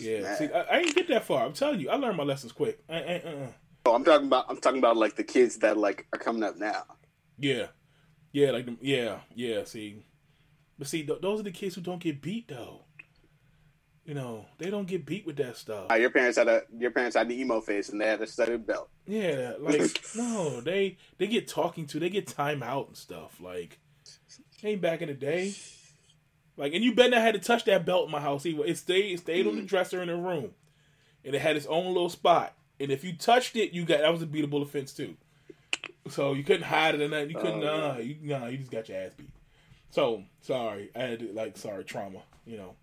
[0.00, 0.34] yeah.
[0.36, 1.44] See, I, I didn't get that far.
[1.46, 2.80] I'm telling you, I learned my lessons quick.
[2.88, 3.46] I, I, uh,
[3.86, 4.46] Oh, I'm talking about.
[4.48, 6.82] I'm talking about like the kids that like are coming up now.
[7.38, 7.66] yeah,
[8.36, 9.64] yeah, like the, yeah, yeah.
[9.64, 10.04] See,
[10.78, 12.82] but see, th- those are the kids who don't get beat though.
[14.04, 15.90] You know, they don't get beat with that stuff.
[15.90, 18.26] Uh, your parents had a your parents had the emo face and they had a
[18.26, 18.90] studded belt.
[19.06, 23.40] Yeah, like no, they they get talking to, they get time out and stuff.
[23.40, 23.78] Like
[24.62, 25.54] ain't back in the day.
[26.58, 28.44] Like, and you bet I had to touch that belt in my house.
[28.44, 30.50] Either it stayed it stayed on the dresser in the room,
[31.24, 32.52] and it had its own little spot.
[32.78, 35.16] And if you touched it, you got that was a beatable offense too.
[36.08, 37.30] So you couldn't hide it or nothing.
[37.30, 37.64] You couldn't.
[37.64, 39.28] Oh, uh, you nah, you just got your ass beat.
[39.90, 42.20] So sorry, I had to, like sorry trauma.
[42.46, 42.74] You know.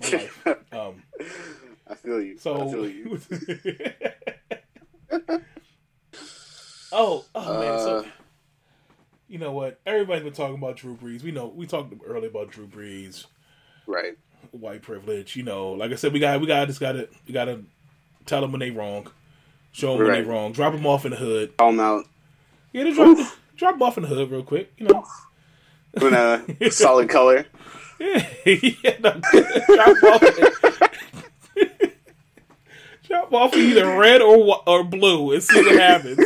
[0.72, 1.02] Um,
[1.88, 2.36] I feel you.
[2.38, 3.20] so I feel you.
[6.92, 7.78] oh, oh man.
[7.78, 8.04] So Uh,
[9.28, 9.80] you know what?
[9.86, 11.22] Everybody's been talking about Drew Brees.
[11.22, 13.26] We know we talked earlier about Drew Brees,
[13.86, 14.16] Right.
[14.50, 15.36] white privilege.
[15.36, 17.64] You know, like I said, we got we got just got to we got to
[18.26, 19.08] tell them when they wrong,
[19.72, 20.24] show them when Right.
[20.24, 21.56] they wrong, drop them off in the hood.
[21.56, 22.06] Call them out.
[22.74, 23.16] Yeah, they drop
[23.56, 24.72] drop off in the hood real quick.
[24.76, 25.04] You know,
[25.94, 27.46] In a solid color.
[28.00, 29.20] yeah, yeah no,
[29.74, 30.22] drop off.
[33.06, 36.16] Drop off either red or or blue and see what happens.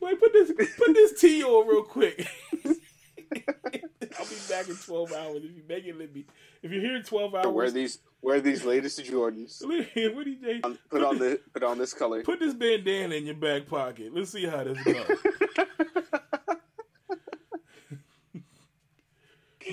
[0.00, 2.28] Wait, put this put this tea on real quick.
[4.18, 5.42] I'll be back in twelve hours.
[5.44, 6.24] If you make it, let me.
[6.62, 9.64] If you're here in twelve Wear hours, these wear these latest Jordans.
[10.14, 10.60] what do you?
[10.64, 12.22] Um, Put on the put on this color.
[12.22, 14.12] Put this bandana in your back pocket.
[14.14, 15.06] Let's see how this goes.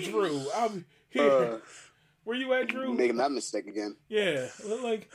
[0.04, 1.32] Drew, I'm here.
[1.32, 1.58] Uh,
[2.24, 2.94] Where you at, Drew?
[2.94, 3.96] making that mistake again.
[4.10, 4.48] Yeah,
[4.84, 5.10] like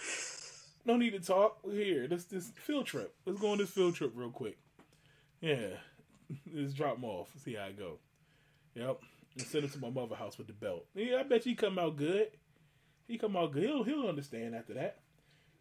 [0.85, 1.59] no need to talk.
[1.62, 2.09] We're here.
[2.09, 3.14] This this field trip.
[3.25, 4.59] Let's go on this field trip real quick.
[5.41, 5.68] Yeah,
[6.53, 7.31] just drop them off.
[7.45, 7.99] See how I go.
[8.75, 9.01] Yep,
[9.37, 10.87] and send him to my mother house with the belt.
[10.95, 12.28] Yeah, I bet he come out good.
[13.09, 13.64] He come out good.
[13.64, 14.99] He'll he'll understand after that.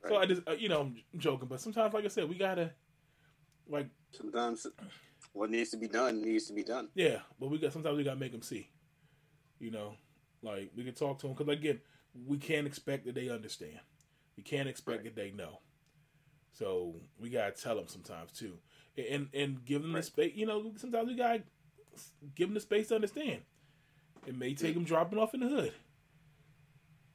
[0.08, 2.72] So I just uh, you know I'm joking, but sometimes like I said, we gotta
[3.68, 4.68] like Sometimes
[5.34, 6.90] what needs to be done needs to be done.
[6.96, 8.70] yeah, but we got sometimes we gotta make them see.
[9.60, 9.94] You know,
[10.42, 11.80] like we can talk to them because again,
[12.28, 13.80] we can't expect that they understand.
[14.36, 15.60] We can't expect that they know.
[16.54, 18.58] So we gotta tell them sometimes too,
[18.98, 20.34] and and give them the space.
[20.36, 21.44] You know, sometimes we gotta
[22.36, 23.42] give them the space to understand.
[24.26, 25.74] It may take him dropping off in the hood.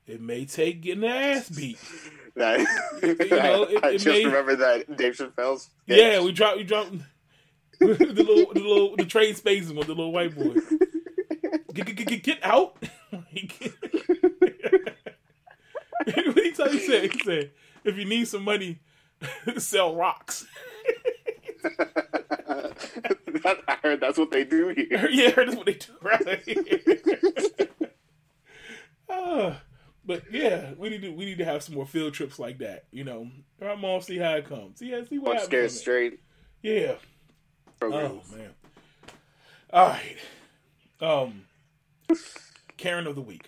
[0.06, 1.78] It may take getting their ass beat.
[2.36, 5.70] That, know, it- I it just may- remember that Dave Chappelle's.
[5.86, 6.88] Yeah, we drop, we drop
[7.80, 10.54] the little, the little, the trade spaces with the little white boy.
[11.72, 12.76] Get, get, get, get out!
[13.10, 13.48] what he
[16.52, 16.78] tell you?
[16.78, 17.50] He said, he said,
[17.84, 18.80] if you need some money,
[19.56, 20.46] sell rocks.
[23.42, 25.08] That- I heard that's what they do here.
[25.12, 26.48] yeah, that's what they do, right?
[29.08, 29.54] uh,
[30.04, 32.84] but yeah, we need to we need to have some more field trips like that.
[32.90, 33.28] You know,
[33.60, 34.78] I'm on see how it comes.
[34.78, 35.42] See, see what.
[35.42, 35.70] Scared.
[35.70, 36.20] Straight
[36.62, 36.94] Yeah.
[37.78, 38.20] program.
[38.24, 38.50] Oh man.
[39.72, 40.16] All right.
[41.00, 41.42] Um,
[42.76, 43.44] Karen of the week.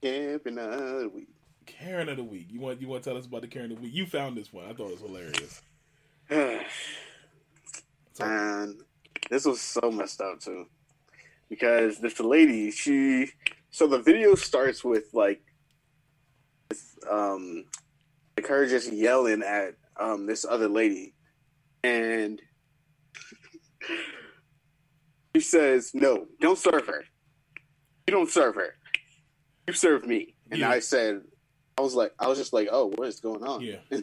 [0.00, 1.28] Camping another week.
[1.66, 2.46] Karen of the week.
[2.50, 3.94] You want you want to tell us about the Karen of the week?
[3.94, 4.64] You found this one.
[4.64, 5.62] I thought it was hilarious.
[8.20, 8.80] And
[9.30, 10.66] this was so messed up too,
[11.48, 13.30] because this lady, she,
[13.70, 15.42] so the video starts with like,
[17.10, 17.64] um,
[18.36, 21.14] like her just yelling at um this other lady,
[21.84, 22.40] and
[25.34, 27.04] she says, "No, don't serve her.
[28.06, 28.74] You don't serve her.
[29.66, 30.70] You serve me." And Yeah.
[30.70, 31.22] I said,
[31.78, 33.76] I was like, I was just like, "Oh, what is going on?" Yeah.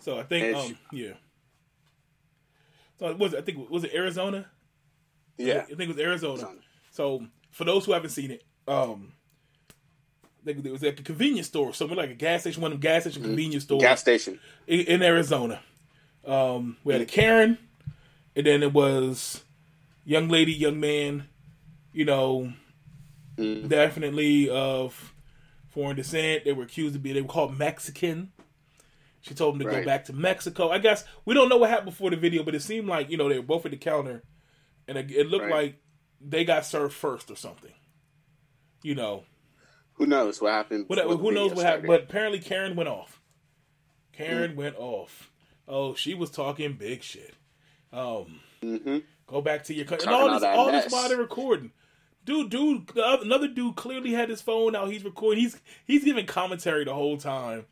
[0.00, 1.14] so I think And um yeah.
[2.98, 4.46] So was it, I think was it Arizona?
[5.38, 5.60] yeah.
[5.62, 6.48] I think it was Arizona.
[6.92, 9.12] So for those who haven't seen it, um,
[10.42, 12.76] I think it was at a convenience store, somewhere like a gas station, one of
[12.80, 14.38] them gas station convenience stores Gas station.
[14.66, 15.60] in, in Arizona.
[16.24, 17.58] Um, we had a Karen,
[18.34, 19.42] and then it was
[20.04, 21.28] young lady, young man,
[21.92, 22.52] you know,
[23.36, 23.68] Mm.
[23.68, 25.12] definitely of
[25.68, 26.46] foreign descent.
[26.46, 28.32] They were accused of being they were called Mexican.
[29.22, 30.70] She told him to go back to Mexico.
[30.70, 33.16] I guess we don't know what happened before the video, but it seemed like you
[33.16, 34.22] know they were both at the counter,
[34.86, 35.52] and it, it looked Right.
[35.64, 35.82] like
[36.20, 37.72] they got served first or something.
[38.82, 39.24] You know,
[39.94, 40.84] Who knows what happened?
[40.88, 41.88] what, who knows what happened?
[41.88, 43.20] But apparently Karen went off.
[44.12, 45.30] Karen went off.
[45.68, 47.34] Oh, she was talking big shit.
[47.92, 49.02] Um, Mhm.
[49.26, 50.06] go back to your country.
[50.06, 51.72] And all this, all this while they're recording.
[52.24, 54.90] Dude, dude, other, another dude clearly had his phone out.
[54.90, 55.42] He's recording.
[55.42, 57.66] He's he's giving commentary the whole time.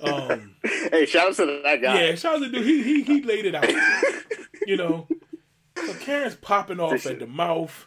[0.00, 2.02] Um, Hey, shout out to that guy.
[2.04, 2.64] yeah, shout out to dude.
[2.66, 3.68] He he he laid it out.
[4.66, 5.06] You know,
[5.84, 7.86] So Karen's popping off at the mouth.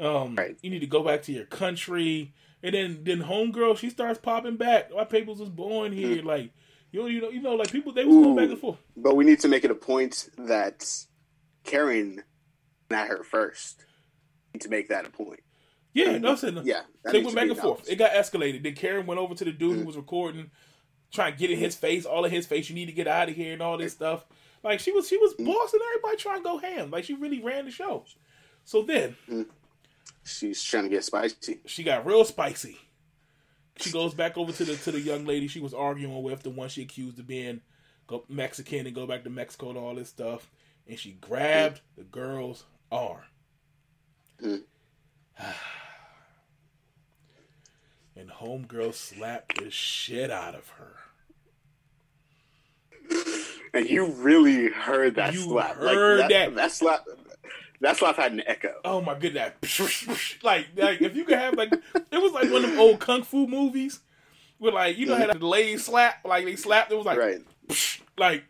[0.00, 0.56] Um, Right.
[0.62, 2.34] you need to go back to your country.
[2.62, 4.90] And then then homegirl, she starts popping back.
[4.94, 6.22] My papers was born here.
[6.22, 6.50] Like
[6.92, 8.36] you know, you know, you know, like people they was going Mm.
[8.36, 8.78] Back and forth.
[8.96, 10.86] But we need to make it a point that
[11.64, 12.22] Karen,
[12.90, 13.84] not her first.
[14.52, 15.40] Need to make that a point.
[15.92, 17.88] Yeah, no, I said Yeah, that they went back and forth.
[17.88, 18.62] It got escalated.
[18.64, 19.80] Then Karen went over to the dude Mm.
[19.80, 20.50] who was recording,
[21.14, 22.68] trying to get in his face, all in his face.
[22.68, 24.26] You need to get out of here and all this stuff.
[24.62, 25.46] Like she was, she was Mm.
[25.46, 26.90] bossing everybody trying to go ham.
[26.90, 28.04] Like she really ran the show.
[28.64, 29.16] So then
[30.24, 31.60] She's trying to get spicy.
[31.66, 32.78] she got real spicy.
[33.76, 36.50] She goes back over to the to the young lady she was arguing with, the
[36.50, 37.60] one she accused of being
[38.06, 40.50] go, Mexican and go back to Mexico and all this stuff.
[40.88, 43.22] And she grabbed the girl's arm.
[44.42, 44.62] Mm.
[48.16, 50.96] and homegirl slapped the shit out of her.
[53.74, 55.76] And you really heard that You slap.
[55.76, 56.54] heard like, that.
[56.54, 56.72] that.
[56.72, 57.04] slap.
[57.80, 58.72] That slap had an echo.
[58.84, 59.52] Oh my goodness!
[60.42, 63.24] like, like if you could have like, it was like one of them old kung
[63.24, 64.00] fu movies,
[64.58, 65.38] where like you know how mm-hmm.
[65.38, 66.92] the ladies slap, like they slapped.
[66.92, 67.40] It was like, right.
[68.18, 68.44] like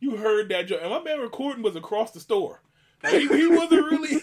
[0.00, 0.80] you heard that joke.
[0.82, 2.62] And my man recording was across the store.
[3.08, 4.08] He, he wasn't really.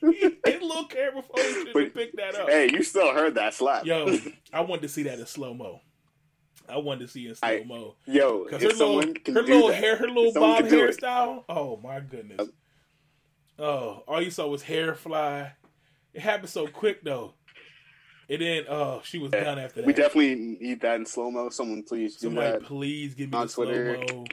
[0.00, 2.48] his little camera phone should have picked that up.
[2.48, 3.84] Hey, you still heard that slap.
[3.86, 4.18] Yo,
[4.52, 5.80] I wanted to see that in slow mo.
[6.68, 7.96] I wanted to see in slow mo.
[8.06, 10.72] Yo, Cause her little, her little that, hair, her little bob it.
[10.72, 11.44] hairstyle.
[11.48, 12.40] Oh my goodness.
[12.40, 12.52] Um,
[13.58, 15.52] oh, all you saw was hair fly.
[16.14, 17.34] It happened so quick though.
[18.30, 19.44] And then, oh, she was Yeah.
[19.44, 19.86] done after that.
[19.86, 21.48] we definitely need that in slow mo.
[21.48, 22.62] Someone please do Somebody that.
[22.64, 23.98] please give me on Twitter.
[24.12, 24.24] mo.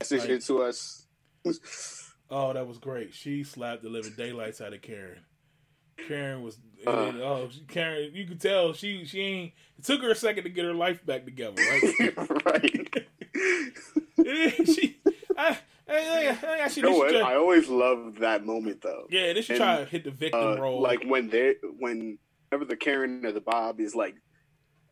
[0.00, 1.06] Message like- it to us.
[2.28, 3.14] Oh, that was great.
[3.14, 5.20] She slapped the living daylights out of Karen.
[6.08, 6.90] Karen was Uh.
[6.90, 8.10] and, oh she- Karen.
[8.14, 9.52] You could tell she she ain't.
[9.78, 12.14] It took her a second to get her life back together, right?
[12.46, 13.06] right.
[14.66, 14.96] she,
[15.36, 17.10] I, I, I, I, I, she, You know what?
[17.10, 19.06] try- I always love that moment though.
[19.10, 20.80] yeah, then she and, try to hit the victim Uh, role.
[20.80, 22.18] like when they when
[22.48, 24.16] whenever the Karen or the Bob is like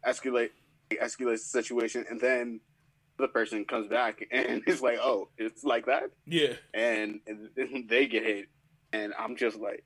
[0.07, 0.51] escalate
[0.93, 2.61] escalates the situation and then
[3.17, 8.07] the person comes back and it's like, oh, it's like that, yeah, and, and they
[8.07, 8.49] get hit,
[8.93, 9.85] and I'm just like,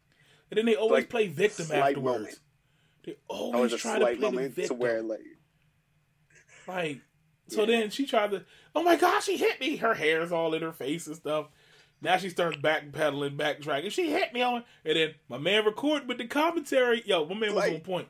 [0.51, 2.05] and then they always like, play victim afterwards.
[2.19, 2.39] moment.
[3.05, 4.79] They always try to play the moment to victim.
[4.79, 5.21] where like,
[6.67, 7.01] Like,
[7.49, 7.67] so Yeah.
[7.81, 8.45] then she tried to,
[8.75, 9.77] oh my gosh, she hit me.
[9.77, 11.47] Her hair's all in her face and stuff.
[12.01, 13.91] Now she starts backpedaling, backtracking.
[13.91, 17.03] She hit me on, and then my man recorded with the commentary.
[17.05, 18.09] Yo, my man was Like- on point.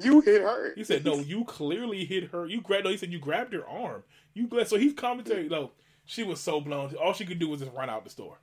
[0.00, 0.74] you hit her.
[0.74, 2.46] He said, "No, you clearly hit her.
[2.46, 2.84] You grabbed.
[2.84, 4.04] No, he said you grabbed her arm.
[4.32, 5.48] You grabbed." So he's commentary.
[5.50, 5.72] No,
[6.06, 6.94] she was so blown.
[6.96, 8.38] All she could do was just run out the store.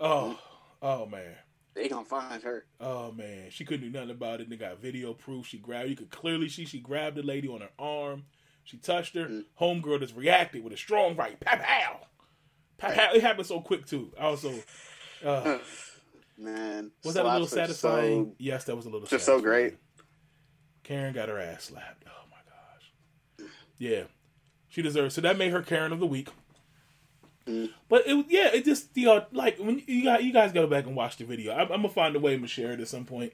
[0.00, 0.36] Oh,
[0.80, 1.36] oh man.
[1.74, 2.64] They gonna find her.
[2.80, 4.50] Oh man, she couldn't do nothing about it.
[4.50, 5.46] They got video proof.
[5.46, 5.88] She grabbed.
[5.90, 8.24] You could clearly see she grabbed the lady on her arm.
[8.64, 9.26] She touched her.
[9.26, 9.44] Mm.
[9.60, 11.38] Homegirl just reacted with a strong right.
[11.40, 12.00] Pow pow.
[12.78, 13.12] Pow pow.
[13.14, 14.12] It happened so quick too.
[14.20, 14.54] Also,
[15.24, 15.58] uh,
[16.38, 18.24] Man, was that a little satisfying?
[18.24, 19.06] so- yes, that was a little.
[19.06, 19.76] just so great.
[20.82, 22.04] Karen got her ass slapped.
[22.06, 22.36] Oh my
[23.46, 23.48] gosh.
[23.78, 24.04] Yeah,
[24.68, 25.14] she deserves.
[25.14, 26.28] So that made her Karen of the week.
[27.46, 27.70] Mm.
[27.88, 30.86] But it yeah, it just you know like when you got you guys go back
[30.86, 31.52] and watch the video.
[31.52, 33.32] I'm, I'm gonna find a way to share it at some point.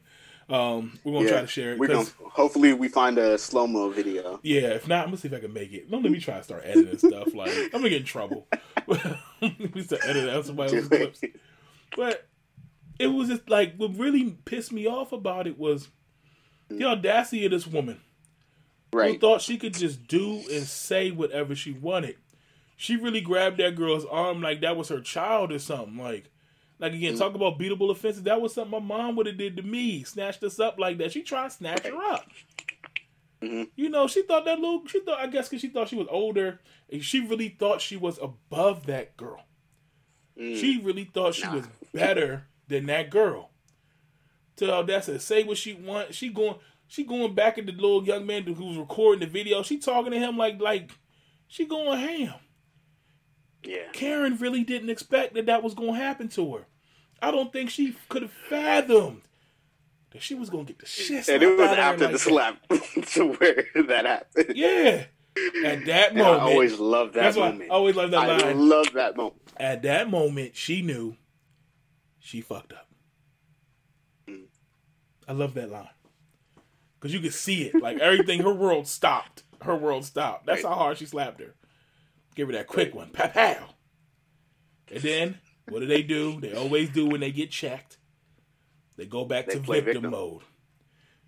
[0.48, 1.78] Um, we're gonna try to share it.
[1.78, 4.40] We're gonna hopefully we find a slow mo video.
[4.42, 5.90] Yeah, if not, I'm gonna see if I can make it.
[5.90, 7.34] Don't let me try to start editing stuff.
[7.34, 8.46] Like I'm gonna get in trouble.
[8.88, 11.20] we start editing out somebody else's clips.
[11.96, 12.26] But
[12.98, 15.88] it was just like what really pissed me off about it was
[16.70, 18.00] the audacity of this woman
[18.92, 22.16] who thought she could just do and say whatever she wanted.
[22.80, 25.96] She really grabbed that girl's arm like that was her child or something.
[25.98, 26.30] Like,
[26.78, 28.22] like again, talk about beatable offenses.
[28.22, 30.04] That was something my mom would have did to me.
[30.04, 31.10] Snatched us up like that.
[31.10, 32.24] She tried to snatch her up.
[33.42, 33.68] Mhm.
[33.74, 34.86] You know, she thought that little.
[34.86, 37.96] She thought, I guess, because she thought she was older, and she really thought she
[37.96, 39.44] was above that girl.
[40.38, 40.56] Mm.
[40.60, 41.56] She really thought she Nah.
[41.56, 43.50] was better than that girl.
[44.54, 46.14] Tell that's to say what she want.
[46.14, 46.56] She going.
[46.86, 49.62] She going back at the little young man who was recording the video.
[49.64, 50.92] She talking to him like like
[51.48, 52.34] she going ham.
[53.64, 53.90] Yeah.
[53.92, 56.66] Karen really didn't expect that that was going to happen to her.
[57.20, 59.22] I don't think she could have fathomed
[60.10, 62.04] that she was going to get the shit And it was out of her after
[62.04, 62.68] like the slap
[63.12, 64.56] to where that happened.
[64.56, 65.04] Yeah.
[65.64, 67.70] At that And I always love that moment.
[67.70, 68.42] I always love that line.
[68.44, 69.36] I love that moment.
[69.56, 71.16] At that moment, she knew
[72.18, 72.88] she fucked up.
[74.28, 74.44] Mm.
[75.28, 75.88] I love that line
[76.98, 77.80] because you could see it.
[77.80, 79.42] Like everything, her world stopped.
[79.62, 80.46] Her world stopped.
[80.46, 80.70] That's Right.
[80.70, 81.54] how hard she slapped her.
[82.38, 83.70] Give her that quick one, pow pow.
[84.92, 86.40] And then what do they do?
[86.40, 87.96] They always do when they get checked.
[88.96, 90.10] They go back They to victim, victim.
[90.12, 90.42] mode.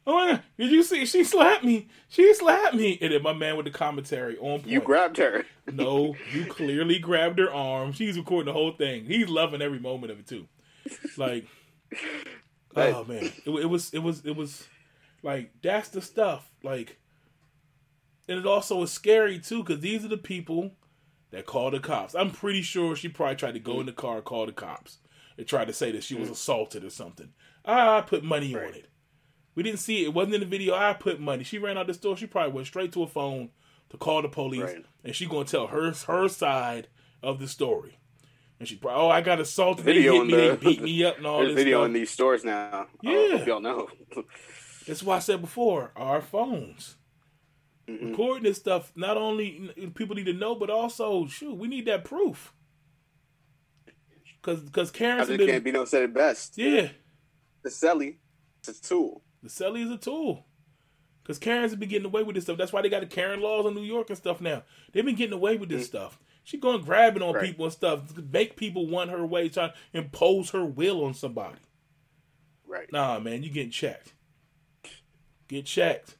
[0.06, 1.04] Oh, my God, did you see?
[1.06, 1.88] She slapped me.
[2.08, 2.96] She slapped me.
[3.02, 4.68] And then my man with the commentary on point.
[4.68, 5.44] You grabbed her.
[5.72, 7.90] No, you clearly grabbed her arm.
[7.90, 9.04] She's recording the whole thing.
[9.06, 10.46] He's loving every moment of it too.
[11.16, 11.46] Like,
[12.76, 14.68] That- oh man, it, it was it was it was
[15.24, 16.48] like that's the stuff.
[16.62, 16.98] Like,
[18.28, 20.70] and it also is scary too because these are the people
[21.30, 22.14] that call the cops.
[22.14, 24.98] I'm pretty sure she probably tried to go in the car call the cops
[25.38, 26.32] and try to say that she was mm.
[26.32, 27.30] assaulted or something.
[27.64, 28.88] I put money on it.
[29.54, 30.06] We didn't see it.
[30.06, 30.74] It wasn't in the video.
[30.74, 31.44] I put money.
[31.44, 32.16] She ran out of the store.
[32.16, 33.50] She probably went straight to a phone
[33.90, 34.84] to call the police, Right.
[35.04, 36.88] and she gonna tell her her side
[37.22, 37.98] of the story.
[38.58, 39.84] And she probably, oh, I got assaulted.
[39.84, 40.36] They Video hit in me.
[40.36, 41.86] They the- beat me up and all this video stuff.
[41.86, 42.86] in these stores now.
[43.02, 43.44] Yeah.
[43.44, 43.88] y'all know.
[44.86, 46.96] That's why I said before, our phones.
[47.90, 48.10] Mhm.
[48.10, 52.04] Recording this stuff, not only people need to know, but also, shoot, we need that
[52.04, 52.52] proof.
[54.42, 56.56] Because because Karen's As it been, can't be no said it best.
[56.56, 56.90] yeah,
[57.62, 58.16] The celly,
[58.60, 59.22] it's a tool.
[59.42, 60.46] the celly is a tool.
[61.22, 62.56] Because Karen's been getting away with this stuff.
[62.56, 64.62] That's why they got the Karen laws in New York and stuff now.
[64.92, 66.18] They've been getting away with this stuff.
[66.42, 67.44] She going grabbing on Right.
[67.44, 71.58] people and stuff, make people want her way, trying to impose her will on somebody.
[72.66, 72.90] Right.
[72.90, 74.14] Nah, man, you getting checked.
[75.48, 76.16] Get checked.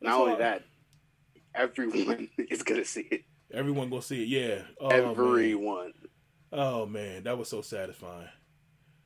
[0.00, 0.38] Not only all.
[0.38, 0.64] that,
[1.54, 3.24] everyone is gonna see it.
[3.52, 4.28] Everyone gonna see it.
[4.28, 4.62] Yeah.
[4.80, 5.10] Oh, man.
[5.10, 5.92] everyone.
[6.52, 8.28] Oh man, that was so satisfying.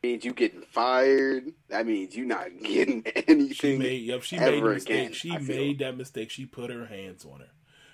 [0.03, 1.53] means you getting fired.
[1.68, 3.78] That means you not getting She anything.
[3.78, 4.95] made yep, she made ever mistake.
[5.01, 6.30] again, she made that mistake.
[6.30, 7.51] She put her hands on her.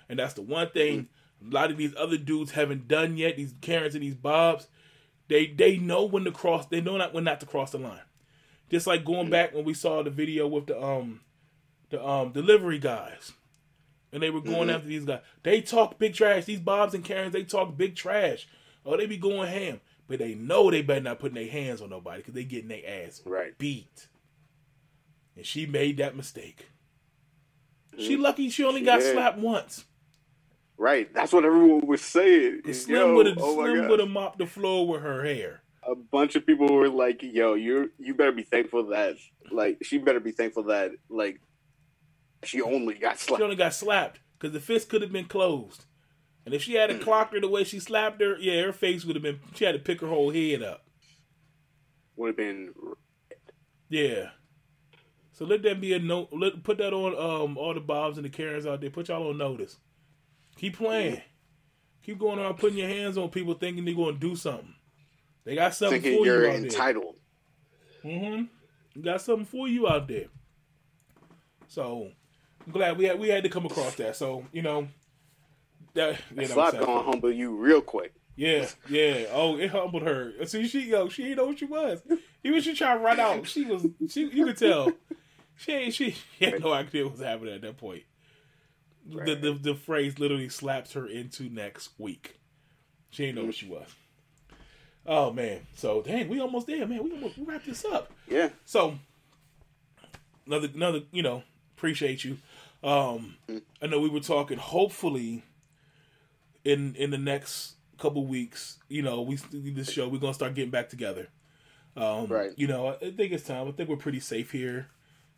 [0.07, 1.07] And that's the one thing
[1.41, 4.67] a lot of these other dudes haven't done yet, these Karens and these Bobs,
[5.29, 8.01] they they know when to cross they know not when not to cross the line.
[8.69, 9.31] Just like going Mm.
[9.31, 11.21] back when we saw the video with the um
[11.89, 13.31] the um delivery guys.
[14.11, 14.73] And they were going Mhm.
[14.75, 15.21] after these guys.
[15.43, 16.45] They talk big trash.
[16.45, 18.47] These Bobs and Karens, they talk big trash.
[18.85, 19.81] Oh, they be going ham.
[20.07, 22.81] But they know they better not putting their hands on nobody because they getting their
[23.05, 23.55] ass Right.
[23.59, 24.07] beat.
[25.35, 26.69] And she made that mistake.
[27.97, 28.21] She Mhm.
[28.21, 29.13] lucky she only She got did.
[29.13, 29.85] slapped once.
[30.77, 31.13] Right.
[31.13, 32.61] That's what everyone was saying.
[32.65, 35.61] Yo, Slim would have oh Slim would have mopped the floor with her hair.
[35.83, 39.15] a bunch of people were like, "Yo, you you better be thankful that
[39.49, 41.39] like she better be thankful that like
[42.43, 43.39] she only got slapped.
[43.39, 45.85] She only got slapped because the fist could have been closed.
[46.45, 46.99] And if she had Hmm.
[46.99, 49.39] clocked her the way she slapped her, yeah, her face would have been.
[49.55, 50.85] She had to pick her whole head up.
[52.15, 53.37] Would have been Red.
[53.89, 54.29] Yeah.
[55.33, 56.29] So let that be a note.
[56.33, 58.89] Let put that on um all the Bobs and the Karens out there.
[58.89, 59.77] Put y'all on notice.
[60.57, 61.21] Keep playing.
[62.03, 64.73] Keep going around putting your hands on people thinking they're going to do something.
[65.45, 66.63] They got something thinking for you're you out there.
[66.65, 67.15] entitled.
[68.03, 69.01] Mm-hmm.
[69.01, 70.25] Got something for you out there.
[71.67, 72.11] So
[72.69, 74.15] I'm glad we had we had to come across that.
[74.15, 74.87] So you know
[75.95, 78.13] that that was slap gonna humble you real quick.
[78.35, 79.25] yeah, yeah.
[79.31, 80.33] Oh, it humbled her.
[80.45, 82.01] See, she yo, she didn't know what she was.
[82.43, 83.47] Even she tried to run out.
[83.47, 84.29] She was she.
[84.29, 84.91] You could tell
[85.55, 88.03] she ain't she, she had no idea what was happening at that point.
[89.07, 89.41] The, Right.
[89.41, 92.39] the the phrase literally slaps her into next week.
[93.09, 93.87] She ain't know what she was.
[95.07, 97.03] Oh man, so dang, we almost there, man.
[97.03, 98.11] We almost we wrap this up.
[98.27, 98.49] Yeah.
[98.65, 98.99] So
[100.45, 101.41] another another you know
[101.75, 102.37] appreciate you.
[102.83, 103.35] Um,
[103.81, 104.57] I know we were talking.
[104.57, 105.43] Hopefully,
[106.63, 110.71] in in the next couple weeks, you know, we this show we're gonna start getting
[110.71, 111.27] back together.
[111.97, 112.51] Um, Right.
[112.55, 113.67] You know, I think it's time.
[113.67, 114.87] I think we're pretty safe here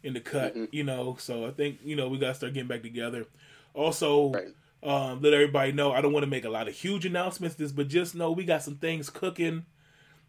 [0.03, 0.55] in the cut.
[0.55, 0.67] Mhm.
[0.71, 3.25] You know, so I think you know we gotta start getting back together.
[3.73, 4.49] Also, Right.
[4.83, 5.91] um, let everybody know.
[5.91, 8.43] I don't want to make a lot of huge announcements, this, but just know we
[8.43, 9.65] got some things cooking.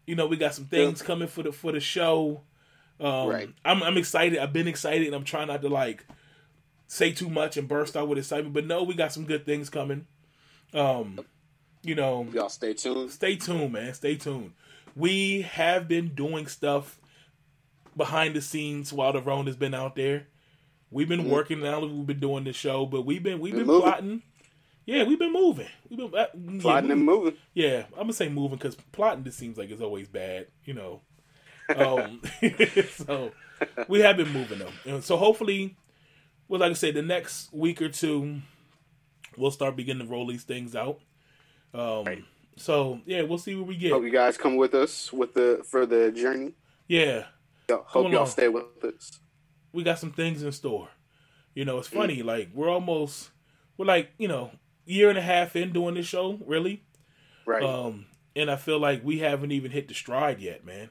[0.07, 2.41] You know, we got some things coming for the for the show.
[2.99, 3.49] Um, Right.
[3.63, 4.39] I'm I'm excited.
[4.39, 6.05] I've been excited, and I'm trying not to like
[6.87, 8.53] say too much and burst out with excitement.
[8.53, 10.05] But no, we got some good things coming.
[10.73, 11.19] Um,
[11.83, 13.11] you know, Y'all stay tuned.
[13.11, 13.93] stay tuned, man.
[13.93, 14.53] Stay tuned.
[14.95, 16.99] We have been doing stuff
[17.97, 20.27] behind the scenes while the Rona has been out there.
[20.91, 21.29] We've been Mhm.
[21.29, 21.79] working now.
[21.79, 24.21] We've been doing the show, but we've been we've Been been, plotting.
[24.85, 25.67] Yeah, we've been moving.
[25.89, 27.37] We've been uh, yeah, Plotting we- and moving.
[27.53, 31.01] yeah, I'm gonna say moving because plotting just seems like it's always bad, you know.
[31.75, 32.21] Um,
[32.89, 33.31] so
[33.87, 35.75] we have been moving though, and so hopefully,
[36.47, 38.41] well, like I said, the next week or two,
[39.37, 40.99] we'll start beginning to roll these things out.
[41.73, 42.23] Um, Right.
[42.55, 43.91] So yeah, we'll see what we get.
[43.93, 46.53] Hope you guys come with us with the for the journey.
[46.87, 47.25] Yeah,
[47.69, 48.27] Yo, Come hope y'all along.
[48.27, 49.19] stay with us.
[49.71, 50.89] we got some things in store.
[51.55, 51.93] You know, it's Mm.
[51.97, 52.21] funny.
[52.23, 53.31] Like we're almost,
[53.77, 54.51] we're like you know,
[54.85, 56.83] year and a half in doing this show, really.
[57.47, 57.63] Right.
[57.63, 60.89] Um, and I feel like we haven't even hit the stride yet, man.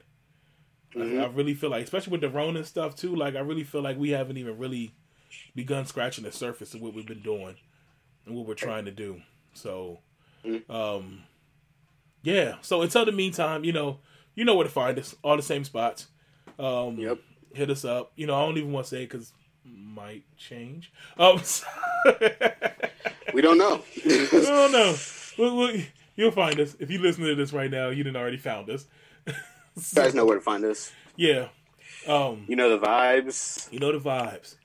[0.95, 1.21] I- Mhm.
[1.23, 3.97] I, really feel like, especially with the Ronin stuff too, like I really feel like
[3.97, 4.95] we haven't even really
[5.55, 7.55] begun scratching the surface of what we've been doing
[8.25, 9.21] and what we're trying to do.
[9.53, 9.99] So,
[10.69, 11.23] um,
[12.23, 12.55] yeah.
[12.61, 13.99] So until the meantime, you know,
[14.35, 16.07] you know where to find us, all the same spots.
[16.59, 17.19] Um, Yep.
[17.53, 18.11] Hit us up.
[18.15, 19.31] You know, I don't even want to say because
[19.63, 20.91] might change.
[21.17, 21.39] Um,
[23.33, 23.81] We don't know.
[24.05, 24.95] I don't know.
[25.39, 25.75] Well, well,
[26.15, 27.89] you'll find us if you listen to this right now.
[27.89, 28.85] You didn't already found us.
[29.25, 29.33] You
[29.95, 30.91] guys know where to find us.
[31.15, 31.47] Yeah.
[32.07, 33.71] Um, You know the vibes.
[33.71, 34.55] you know the vibes.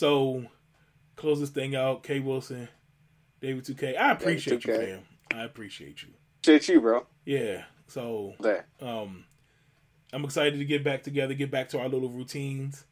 [0.00, 0.46] So
[1.16, 2.02] close this thing out.
[2.02, 2.68] K Wilson,
[3.42, 3.98] David 2K.
[3.98, 4.86] I appreciate you, 2K.
[4.86, 5.00] fam.
[5.38, 6.08] I appreciate you.
[6.42, 7.06] Shit, you, bro.
[7.26, 7.64] Yeah.
[7.86, 8.64] So There.
[8.80, 9.24] um
[10.10, 12.86] I'm excited to get back together, get back to our little routines.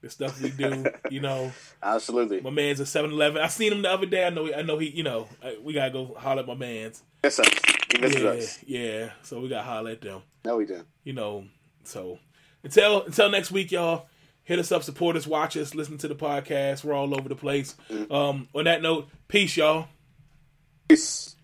[0.00, 1.52] The stuff we do, you know.
[1.82, 2.40] Absolutely.
[2.40, 3.40] My man's a 7-Eleven.
[3.42, 4.24] I seen him the other day.
[4.26, 4.50] I know.
[4.54, 4.88] I know he.
[4.88, 7.02] You know, I- we gotta go holler at my man's.
[7.22, 7.38] Us.
[7.92, 8.58] He misses Yeah, us.
[8.66, 9.10] yeah.
[9.24, 10.22] So we gotta holler at them.
[10.42, 10.86] No, we don't.
[11.04, 11.44] You know.
[11.84, 12.18] So
[12.64, 14.06] until until next week, y'all.
[14.46, 16.84] Hit us up, support us, watch us, listen to the podcast.
[16.84, 17.74] We're all over the place.
[18.08, 19.88] Um, on that note, peace, y'all.
[20.88, 21.34] Peace.